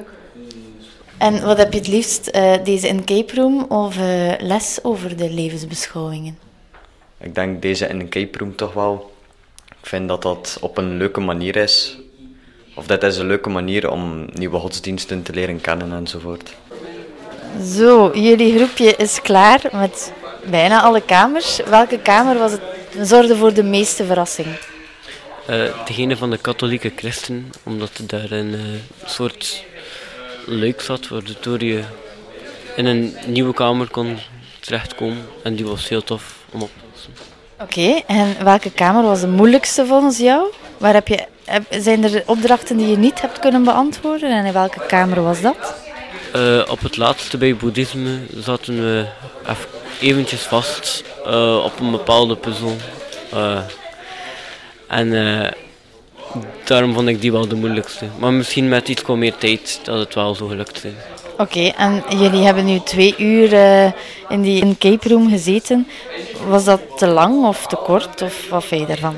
En 1.19 1.43
wat 1.43 1.59
heb 1.59 1.73
je 1.73 1.79
het 1.79 1.89
liefst, 1.89 2.27
eh, 2.27 2.53
deze 2.65 2.89
escape 2.89 3.35
room 3.35 3.65
of 3.69 3.97
eh, 3.97 4.33
les 4.39 4.79
over 4.83 5.17
de 5.17 5.31
levensbeschouwingen? 5.31 6.39
Ik 7.21 7.35
denk 7.35 7.63
deze 7.63 7.87
in 7.87 8.01
een 8.01 8.09
cape 8.09 8.39
room 8.39 8.57
toch 8.57 8.73
wel. 8.73 9.13
Ik 9.81 9.87
vind 9.91 10.09
dat 10.09 10.23
dat 10.23 10.59
op 10.61 10.79
een 10.79 10.97
leuke 10.97 11.21
manier 11.21 11.57
is. 11.57 11.99
Of 12.75 12.87
dat 12.87 13.03
is 13.03 13.17
een 13.17 13.27
leuke 13.27 13.49
manier 13.49 13.91
om 13.91 14.29
nieuwe 14.33 14.59
godsdiensten 14.59 15.23
te 15.23 15.33
leren 15.33 15.61
kennen 15.61 15.93
enzovoort. 15.93 16.55
Zo, 17.63 18.11
jullie 18.15 18.57
groepje 18.57 18.97
is 18.97 19.23
klaar 19.23 19.61
met 19.73 20.13
bijna 20.51 20.83
alle 20.83 21.01
kamers. 21.01 21.61
Welke 21.69 21.99
kamer 21.99 22.39
was 22.39 22.53
het, 22.53 22.61
zorgde 23.01 23.37
voor 23.37 23.55
de 23.55 23.63
meeste 23.63 24.05
verrassing? 24.05 24.47
Eh, 25.47 25.87
degene 25.87 26.17
van 26.17 26.31
de 26.31 26.39
katholieke 26.39 26.93
christen, 26.97 27.53
omdat 27.63 27.91
er 27.99 28.07
daar 28.07 28.31
een 28.31 28.55
eh, 28.55 28.61
soort 29.05 29.65
luik 30.47 30.81
zat 30.81 31.09
waardoor 31.09 31.65
je 31.65 31.83
in 32.77 32.87
een 32.87 33.17
nieuwe 33.27 33.55
kamer 33.55 33.91
kon 33.91 34.19
terechtkomen. 34.61 35.27
En 35.43 35.55
die 35.55 35.67
was 35.67 35.89
heel 35.89 36.05
tof 36.05 36.37
om 36.51 36.63
op 36.63 36.71
Oké, 37.61 38.01
en 38.07 38.45
welke 38.45 38.71
kamer 38.71 39.03
was 39.03 39.21
de 39.21 39.27
moeilijkste 39.27 39.87
volgens 39.87 40.19
jou? 40.19 40.53
Waar 40.79 40.95
heb 40.95 41.09
je, 41.09 41.27
zijn 41.71 42.05
er 42.05 42.23
opdrachten 42.27 42.77
die 42.77 42.89
je 42.89 42.97
niet 42.97 43.21
hebt 43.21 43.39
kunnen 43.39 43.65
beantwoorden 43.65 44.31
en 44.31 44.45
in 44.45 44.53
welke 44.53 44.87
kamer 44.87 45.23
was 45.23 45.41
dat? 45.41 45.75
Eh, 46.33 46.63
op 46.71 46.81
het 46.81 46.97
laatste 46.97 47.39
bij 47.39 47.57
boeddhisme 47.57 48.19
zaten 48.37 48.77
we 48.77 49.07
even 49.43 49.69
eventjes 50.01 50.43
vast 50.43 51.05
eh, 51.27 51.65
op 51.65 51.81
een 51.81 51.91
bepaalde 51.91 52.37
puzzel. 52.37 52.77
Eh, 53.33 53.59
en 54.89 55.11
daarom 56.65 56.95
vond 56.95 57.09
ik 57.09 57.21
die 57.21 57.33
wel 57.33 57.49
de 57.49 57.55
moeilijkste. 57.55 58.07
Maar 58.19 58.33
misschien 58.33 58.69
met 58.69 58.89
iets 58.89 59.03
meer 59.07 59.37
tijd 59.37 59.81
dat 59.83 59.99
het 59.99 60.15
wel 60.15 60.35
zo 60.35 60.47
gelukt 60.47 60.81
zijn. 60.81 60.95
Oké, 61.39 61.69
en 61.77 62.03
jullie 62.19 62.45
hebben 62.45 62.65
nu 62.65 62.81
twee 62.81 63.15
uur 63.19 63.53
eh, 63.53 63.93
in 64.29 64.43
die 64.43 64.65
escape 64.65 65.09
room 65.09 65.29
gezeten. 65.29 65.89
Was 66.49 66.65
dat 66.65 66.81
te 66.97 67.07
lang 67.07 67.47
of 67.47 67.67
te 67.67 67.77
kort 67.77 68.23
of 68.23 68.49
wat 68.49 68.65
vind 68.65 68.81
je 68.81 68.87
daarvan? 68.87 69.17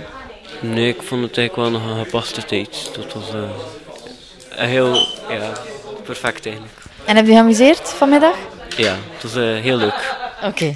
Nee, 0.61 0.89
ik 0.89 1.03
vond 1.03 1.23
het 1.23 1.39
eigenlijk 1.39 1.71
wel 1.71 1.81
nog 1.81 1.91
een 1.91 2.05
gepaste 2.05 2.45
tijd. 2.45 2.91
Dat 2.95 3.13
was 3.13 3.25
eh, 3.35 3.49
heel 4.69 4.95
ja, 5.29 5.53
perfect 6.05 6.47
eigenlijk. 6.47 6.79
En 7.05 7.17
heb 7.17 7.27
je 7.27 7.33
geamuseerd 7.33 7.89
vanmiddag? 7.89 8.37
Ja, 8.77 8.97
het 9.13 9.23
was 9.23 9.35
eh, 9.35 9.43
heel 9.43 9.77
leuk. 9.77 10.17
Oké. 10.45 10.75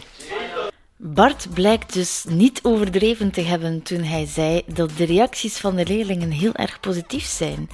Bart 0.96 1.46
blijkt 1.54 1.92
dus 1.92 2.24
niet 2.28 2.60
overdreven 2.62 3.30
te 3.30 3.40
hebben 3.40 3.82
toen 3.82 4.02
hij 4.02 4.26
zei 4.26 4.62
dat 4.66 4.90
de 4.96 5.04
reacties 5.04 5.56
van 5.56 5.76
de 5.76 5.86
leerlingen 5.86 6.30
heel 6.30 6.54
erg 6.54 6.80
positief 6.80 7.26
zijn. 7.26 7.68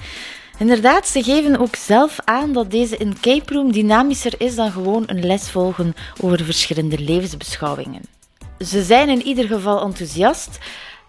Inderdaad, 0.59 1.07
ze 1.07 1.23
geven 1.23 1.59
ook 1.59 1.75
zelf 1.75 2.17
aan 2.23 2.53
dat 2.53 2.71
deze 2.71 2.97
escape 2.97 3.53
room 3.53 3.71
dynamischer 3.71 4.33
is 4.37 4.55
dan 4.55 4.71
gewoon 4.71 5.03
een 5.05 5.25
les 5.25 5.49
volgen 5.49 5.93
over 6.21 6.43
verschillende 6.43 6.99
levensbeschouwingen. 6.99 8.01
Ze 8.59 8.83
zijn 8.83 9.09
in 9.09 9.21
ieder 9.21 9.47
geval 9.47 9.81
enthousiast, 9.81 10.57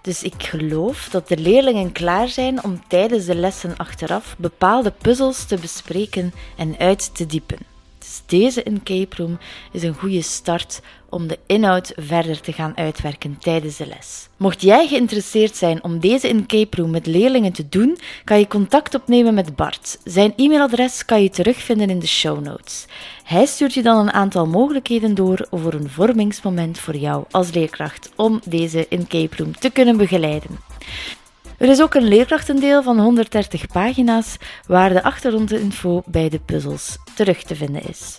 dus 0.02 0.22
ik 0.22 0.42
geloof 0.42 1.08
dat 1.11 1.28
de 1.28 1.37
leerlingen 1.37 1.92
klaar 1.92 2.28
zijn 2.28 2.64
om 2.64 2.80
tijdens 2.88 3.24
de 3.24 3.34
lessen 3.34 3.76
achteraf 3.76 4.34
bepaalde 4.38 4.92
puzzels 5.02 5.44
te 5.44 5.56
bespreken 5.56 6.32
en 6.56 6.74
uit 6.78 7.14
te 7.14 7.26
diepen. 7.26 7.77
Dus 8.09 8.23
deze 8.27 8.62
escape 8.62 9.16
room 9.16 9.38
is 9.73 9.83
een 9.83 9.94
goede 9.94 10.23
start 10.23 10.81
om 11.09 11.27
de 11.27 11.38
inhoud 11.47 11.92
verder 11.97 12.40
te 12.40 12.53
gaan 12.53 12.77
uitwerken 12.77 13.38
tijdens 13.38 13.77
de 13.77 13.87
les. 13.87 14.29
Mocht 14.37 14.62
jij 14.62 14.88
geïnteresseerd 14.88 15.57
zijn 15.57 15.85
om 15.85 15.99
deze 15.99 16.29
escape 16.29 16.77
room 16.77 16.90
met 16.90 17.07
leerlingen 17.07 17.53
te 17.53 17.68
doen, 17.68 17.99
kan 18.25 18.38
je 18.38 18.47
contact 18.47 18.94
opnemen 18.94 19.35
met 19.35 19.57
Bart. 19.57 19.99
Zijn 20.05 20.33
e-mailadres 20.37 21.05
kan 21.05 21.23
je 21.23 21.31
terugvinden 21.31 21.90
in 21.90 21.99
de 21.99 22.07
show 22.07 22.44
notes. 22.44 22.87
Hij 23.25 23.47
stuurt 23.47 23.75
je 23.75 23.83
dan 23.83 23.99
een 23.99 24.12
aantal 24.12 24.47
mogelijkheden 24.47 25.14
door 25.14 25.47
voor 25.51 25.73
een 25.73 25.90
vormingsmoment 25.90 26.79
voor 26.79 26.97
jou 26.97 27.25
als 27.31 27.51
leerkracht 27.51 28.11
om 28.16 28.40
deze 28.44 28.87
escape 28.88 29.37
room 29.37 29.59
te 29.59 29.71
kunnen 29.71 29.97
begeleiden. 29.97 30.59
Er 31.59 31.68
is 31.68 31.83
ook 31.83 31.94
een 31.94 32.09
leerkrachtendeel 32.09 32.83
van 32.83 32.99
130 32.99 33.66
pagina's 33.66 34.37
waar 34.66 34.92
de 34.92 35.03
achtergrondinfo 35.03 36.03
bij 36.07 36.29
de 36.29 36.38
puzzels 36.38 36.99
terug 37.14 37.42
te 37.42 37.55
vinden 37.57 37.88
is. 37.88 38.18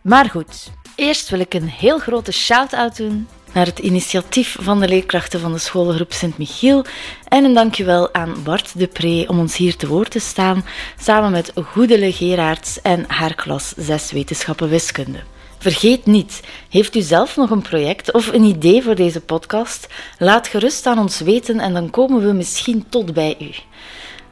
Maar 0.00 0.30
goed, 0.30 0.70
eerst 0.94 1.28
wil 1.28 1.40
ik 1.40 1.54
een 1.54 1.68
heel 1.68 1.98
grote 1.98 2.32
shout-out 2.32 2.96
doen 2.96 3.28
naar 3.52 3.66
het 3.66 3.78
initiatief 3.78 4.56
van 4.60 4.80
de 4.80 4.88
leerkrachten 4.88 5.40
van 5.40 5.52
de 5.52 5.58
schoolgroep 5.58 6.12
Sint-Michiel 6.12 6.84
en 7.28 7.44
een 7.44 7.54
dankjewel 7.54 8.14
aan 8.14 8.42
Bart 8.44 8.78
Depree 8.78 9.28
om 9.28 9.38
ons 9.38 9.56
hier 9.56 9.76
te 9.76 9.86
woord 9.86 10.10
te 10.10 10.18
staan, 10.18 10.64
samen 11.00 11.30
met 11.30 11.52
Goedele 11.54 12.12
Geraerts 12.12 12.80
en 12.80 13.04
haar 13.08 13.34
klas 13.34 13.74
6 13.76 14.12
wetenschappen 14.12 14.68
wiskunde. 14.68 15.35
Vergeet 15.58 16.06
niet, 16.06 16.40
heeft 16.68 16.96
u 16.96 17.00
zelf 17.00 17.36
nog 17.36 17.50
een 17.50 17.62
project 17.62 18.12
of 18.12 18.32
een 18.32 18.44
idee 18.44 18.82
voor 18.82 18.94
deze 18.94 19.20
podcast? 19.20 19.86
Laat 20.18 20.48
gerust 20.48 20.86
aan 20.86 20.98
ons 20.98 21.20
weten 21.20 21.60
en 21.60 21.74
dan 21.74 21.90
komen 21.90 22.26
we 22.26 22.32
misschien 22.32 22.84
tot 22.88 23.14
bij 23.14 23.36
u. 23.40 23.50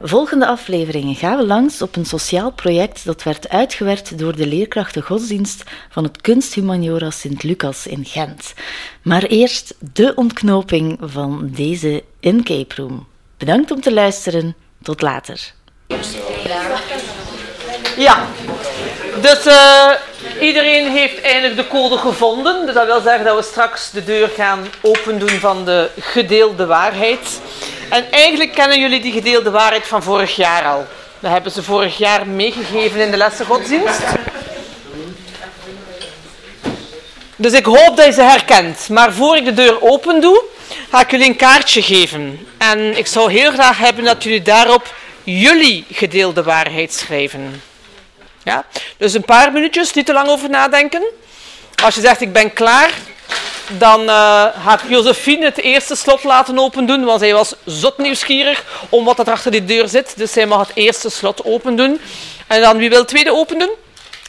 Volgende 0.01 0.47
afleveringen 0.47 1.15
gaan 1.15 1.37
we 1.37 1.45
langs 1.45 1.81
op 1.81 1.95
een 1.95 2.05
sociaal 2.05 2.51
project 2.51 3.05
dat 3.05 3.23
werd 3.23 3.49
uitgewerkt 3.49 4.17
door 4.17 4.35
de 4.35 4.47
leerkrachten 4.47 5.01
godsdienst 5.01 5.63
van 5.89 6.03
het 6.03 6.21
Kunsthumaniora 6.21 7.09
Sint-Lucas 7.09 7.87
in 7.87 8.05
Gent. 8.05 8.53
Maar 9.01 9.23
eerst 9.23 9.75
de 9.93 10.13
ontknoping 10.15 10.97
van 11.01 11.49
deze 11.55 12.03
Incape 12.19 12.75
Room. 12.75 13.07
Bedankt 13.37 13.71
om 13.71 13.81
te 13.81 13.93
luisteren. 13.93 14.55
Tot 14.81 15.01
later. 15.01 15.53
Ja, 17.97 18.27
dus 19.21 19.45
uh, 19.45 19.91
iedereen 20.39 20.91
heeft 20.91 21.21
eindelijk 21.21 21.55
de 21.55 21.67
code 21.67 21.97
gevonden. 21.97 22.65
Dus 22.65 22.75
dat 22.75 22.85
wil 22.85 23.01
zeggen 23.01 23.25
dat 23.25 23.35
we 23.35 23.43
straks 23.43 23.91
de 23.91 24.03
deur 24.03 24.29
gaan 24.35 24.67
opendoen 24.81 25.39
van 25.39 25.65
de 25.65 25.89
gedeelde 25.99 26.65
waarheid. 26.65 27.39
En 27.89 28.11
eigenlijk 28.11 28.53
kennen 28.53 28.79
jullie 28.79 29.01
die 29.01 29.11
gedeelde 29.11 29.51
waarheid 29.51 29.87
van 29.87 30.03
vorig 30.03 30.35
jaar 30.35 30.65
al. 30.65 30.85
Dat 31.19 31.31
hebben 31.31 31.51
ze 31.51 31.63
vorig 31.63 31.97
jaar 31.97 32.27
meegegeven 32.27 32.99
in 32.99 33.11
de 33.11 33.17
lessen 33.17 33.45
godsdienst. 33.45 34.01
Dus 37.35 37.53
ik 37.53 37.65
hoop 37.65 37.97
dat 37.97 38.05
je 38.05 38.11
ze 38.11 38.21
herkent. 38.21 38.89
Maar 38.89 39.13
voor 39.13 39.35
ik 39.35 39.45
de 39.45 39.53
deur 39.53 39.81
open 39.81 40.21
doe, 40.21 40.43
ga 40.91 41.01
ik 41.01 41.11
jullie 41.11 41.27
een 41.27 41.35
kaartje 41.35 41.81
geven. 41.81 42.47
En 42.57 42.97
ik 42.97 43.07
zou 43.07 43.31
heel 43.31 43.51
graag 43.51 43.77
hebben 43.77 44.03
dat 44.03 44.23
jullie 44.23 44.41
daarop 44.41 44.93
jullie 45.23 45.85
gedeelde 45.91 46.43
waarheid 46.43 46.93
schrijven. 46.93 47.61
Ja? 48.45 48.65
Dus 48.97 49.13
een 49.13 49.25
paar 49.25 49.51
minuutjes, 49.51 49.93
niet 49.93 50.05
te 50.05 50.13
lang 50.13 50.27
over 50.27 50.49
nadenken. 50.49 51.03
Als 51.83 51.95
je 51.95 52.01
zegt 52.01 52.21
ik 52.21 52.33
ben 52.33 52.53
klaar, 52.53 52.89
dan 53.77 54.01
uh, 54.01 54.07
ga 54.63 54.73
ik 54.73 54.89
Josephine 54.89 55.45
het 55.45 55.57
eerste 55.57 55.95
slot 55.95 56.23
laten 56.23 56.59
open 56.59 56.85
doen, 56.85 57.03
want 57.03 57.19
zij 57.19 57.33
was 57.33 57.53
zot 57.65 57.97
nieuwsgierig 57.97 58.63
om 58.89 59.05
wat 59.05 59.19
er 59.19 59.31
achter 59.31 59.51
die 59.51 59.65
deur 59.65 59.87
zit. 59.87 60.17
Dus 60.17 60.31
zij 60.31 60.45
mag 60.45 60.67
het 60.67 60.75
eerste 60.77 61.09
slot 61.09 61.45
open 61.45 61.75
doen. 61.75 62.01
En 62.47 62.61
dan 62.61 62.77
wie 62.77 62.89
wil 62.89 62.99
het 62.99 63.07
tweede 63.07 63.33
open 63.33 63.59
doen? 63.59 63.71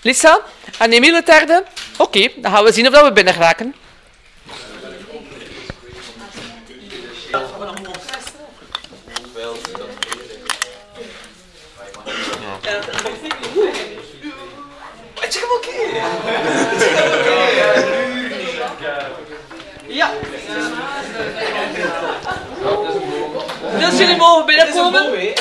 Lisa? 0.02 0.40
En 0.78 0.92
Emiel 0.92 1.14
het 1.14 1.26
derde? 1.26 1.64
Oké, 1.96 2.28
dan 2.36 2.52
gaan 2.52 2.64
we 2.64 2.72
zien 2.72 2.86
of 2.94 3.00
we 3.00 3.12
binnen 3.12 3.34
geraken. 3.34 3.74
Dus 23.96 24.04
jullie 24.04 24.20
mogen 24.20 24.46
binnenkomen. 24.46 25.32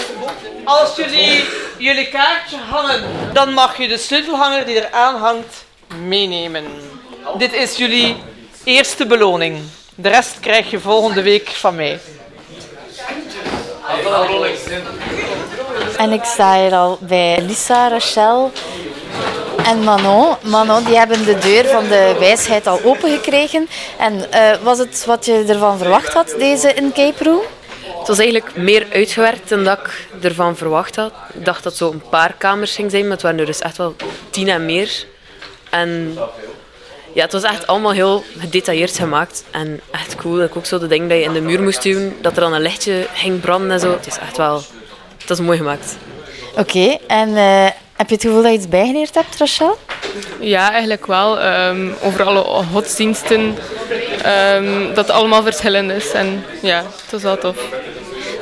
Als 0.63 0.95
jullie 0.95 1.43
jullie 1.77 2.07
kaartje 2.07 2.57
hangen, 2.69 3.03
dan 3.33 3.53
mag 3.53 3.77
je 3.77 3.87
de 3.87 3.97
sleutelhanger 3.97 4.65
die 4.65 4.75
eraan 4.75 5.15
hangt 5.15 5.65
meenemen. 6.07 6.65
Dit 7.37 7.53
is 7.53 7.77
jullie 7.77 8.15
eerste 8.63 9.05
beloning. 9.05 9.59
De 9.95 10.09
rest 10.09 10.39
krijg 10.39 10.71
je 10.71 10.79
volgende 10.79 11.21
week 11.21 11.49
van 11.49 11.75
mij. 11.75 11.99
En 15.97 16.11
ik 16.11 16.23
sta 16.23 16.61
hier 16.61 16.73
al 16.73 16.97
bij 17.01 17.41
Lisa, 17.41 17.87
Rachel 17.87 18.51
en 19.63 19.83
Manon. 19.83 20.35
Manon, 20.41 20.83
die 20.83 20.97
hebben 20.97 21.25
de 21.25 21.37
deur 21.37 21.65
van 21.65 21.87
de 21.87 22.15
wijsheid 22.19 22.67
al 22.67 22.79
opengekregen. 22.83 23.69
En 23.97 24.13
uh, 24.13 24.55
was 24.63 24.77
het 24.77 25.05
wat 25.05 25.25
je 25.25 25.43
ervan 25.47 25.77
verwacht 25.77 26.13
had, 26.13 26.35
deze 26.37 26.73
in 26.73 26.91
Cape 26.93 27.23
Room? 27.23 27.41
Het 28.05 28.17
was 28.17 28.25
eigenlijk 28.25 28.55
meer 28.55 28.87
uitgewerkt 28.93 29.49
dan 29.49 29.63
dat 29.63 29.79
ik 29.79 30.07
ervan 30.21 30.55
verwacht 30.55 30.95
had. 30.95 31.11
Ik 31.33 31.45
dacht 31.45 31.63
dat 31.63 31.71
het 31.71 31.81
zo 31.81 31.91
een 31.91 32.09
paar 32.09 32.33
kamers 32.37 32.75
ging 32.75 32.91
zijn, 32.91 33.03
maar 33.03 33.11
het 33.11 33.21
waren 33.21 33.39
er 33.39 33.45
dus 33.45 33.59
echt 33.59 33.77
wel 33.77 33.95
tien 34.29 34.49
en 34.49 34.65
meer. 34.65 35.05
En 35.69 36.17
ja, 37.13 37.23
het 37.23 37.31
was 37.31 37.43
echt 37.43 37.67
allemaal 37.67 37.91
heel 37.91 38.23
gedetailleerd 38.37 38.97
gemaakt. 38.97 39.43
En 39.51 39.81
echt 39.91 40.15
cool. 40.15 40.43
Ik 40.43 40.55
ook 40.55 40.65
zo 40.65 40.79
de 40.79 40.87
ding 40.87 41.09
dat 41.09 41.17
je 41.17 41.23
in 41.23 41.33
de 41.33 41.41
muur 41.41 41.61
moest 41.61 41.83
doen, 41.83 42.17
dat 42.21 42.35
er 42.35 42.41
dan 42.41 42.53
een 42.53 42.61
lichtje 42.61 43.07
ging 43.13 43.39
branden 43.39 43.71
en 43.71 43.79
zo. 43.79 43.91
Het 43.91 44.07
is 44.07 44.17
echt 44.17 44.37
wel... 44.37 44.61
Het 45.17 45.29
is 45.29 45.39
mooi 45.39 45.57
gemaakt. 45.57 45.97
Oké, 46.57 46.97
en 47.07 47.29
uh, 47.29 47.65
heb 47.95 48.07
je 48.09 48.15
het 48.15 48.23
gevoel 48.23 48.41
dat 48.41 48.51
je 48.51 48.57
iets 48.57 48.67
bijgeleerd 48.67 49.15
hebt, 49.15 49.37
Rachel? 49.37 49.77
Ja, 50.39 50.71
eigenlijk 50.71 51.05
wel. 51.05 51.45
Um, 51.45 51.95
over 52.01 52.23
alle 52.23 52.43
godsdiensten. 52.71 53.57
Um, 54.25 54.87
dat 54.87 55.07
het 55.07 55.09
allemaal 55.09 55.43
verschillend 55.43 55.91
is. 55.91 56.11
En 56.11 56.45
ja, 56.61 56.77
het 56.77 57.11
was 57.11 57.21
wel 57.21 57.37
tof. 57.37 57.57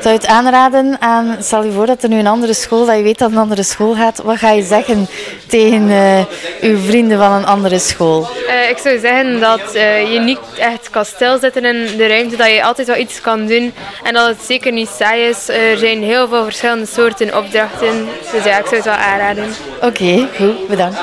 Zou 0.04 0.16
je 0.16 0.22
het 0.22 0.30
aanraden 0.30 1.02
aan, 1.02 1.36
stel 1.40 1.64
je 1.64 1.72
voor 1.72 1.86
dat 1.86 2.04
er 2.04 2.10
nu 2.10 2.20
een 2.20 2.28
andere 2.28 2.54
school, 2.54 2.86
dat 2.86 2.96
je 2.96 3.04
weet 3.04 3.18
dat 3.18 3.32
een 3.32 3.38
andere 3.38 3.64
school 3.64 3.96
gaat, 3.96 4.22
wat 4.22 4.38
ga 4.38 4.52
je 4.52 4.64
zeggen 4.64 5.08
tegen 5.48 5.90
uh, 5.90 6.20
uw 6.62 6.78
vrienden 6.78 7.18
van 7.18 7.32
een 7.32 7.46
andere 7.46 7.80
school? 7.80 8.28
Uh, 8.48 8.70
ik 8.70 8.78
zou 8.78 9.00
zeggen 9.00 9.40
dat 9.40 9.76
uh, 9.76 10.14
je 10.14 10.20
niet 10.20 10.40
echt 10.58 10.90
kan 10.90 11.06
stilzitten 11.06 11.66
in 11.66 11.98
de 11.98 12.08
ruimte, 12.08 12.36
dat 12.36 12.48
je 12.48 12.64
altijd 12.64 12.88
wel 12.88 12.98
iets 12.98 13.22
kan 13.22 13.46
doen 13.46 13.74
en 14.04 14.14
dat 14.14 14.28
het 14.28 14.42
zeker 14.42 14.72
niet 14.72 14.90
saai 14.90 15.22
is. 15.22 15.50
Er 15.50 15.78
zijn 15.78 16.04
heel 16.04 16.28
veel 16.28 16.44
verschillende 16.44 16.86
soorten 16.86 17.38
opdrachten, 17.38 18.08
dus 18.32 18.44
ja, 18.44 18.58
ik 18.58 18.66
zou 18.66 18.76
het 18.76 18.86
wel 18.86 18.94
aanraden. 18.94 19.54
Oké, 19.76 19.86
okay, 19.86 20.30
goed, 20.38 20.68
bedankt. 20.68 21.00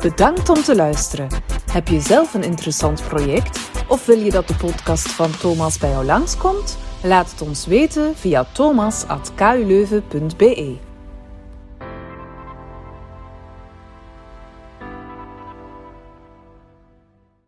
Bedankt 0.00 0.48
om 0.48 0.62
te 0.62 0.74
luisteren. 0.74 1.28
Heb 1.72 1.88
je 1.88 2.00
zelf 2.00 2.34
een 2.34 2.44
interessant 2.44 3.02
project 3.08 3.58
of 3.86 4.06
wil 4.06 4.18
je 4.18 4.30
dat 4.30 4.48
de 4.48 4.54
podcast 4.54 5.08
van 5.08 5.30
Thomas 5.40 5.78
bij 5.78 5.90
jou 5.90 6.04
langskomt? 6.04 6.78
Laat 7.02 7.30
het 7.30 7.42
ons 7.42 7.66
weten 7.66 8.16
via 8.16 8.46
thomas.kuleuven.be. 8.52 10.87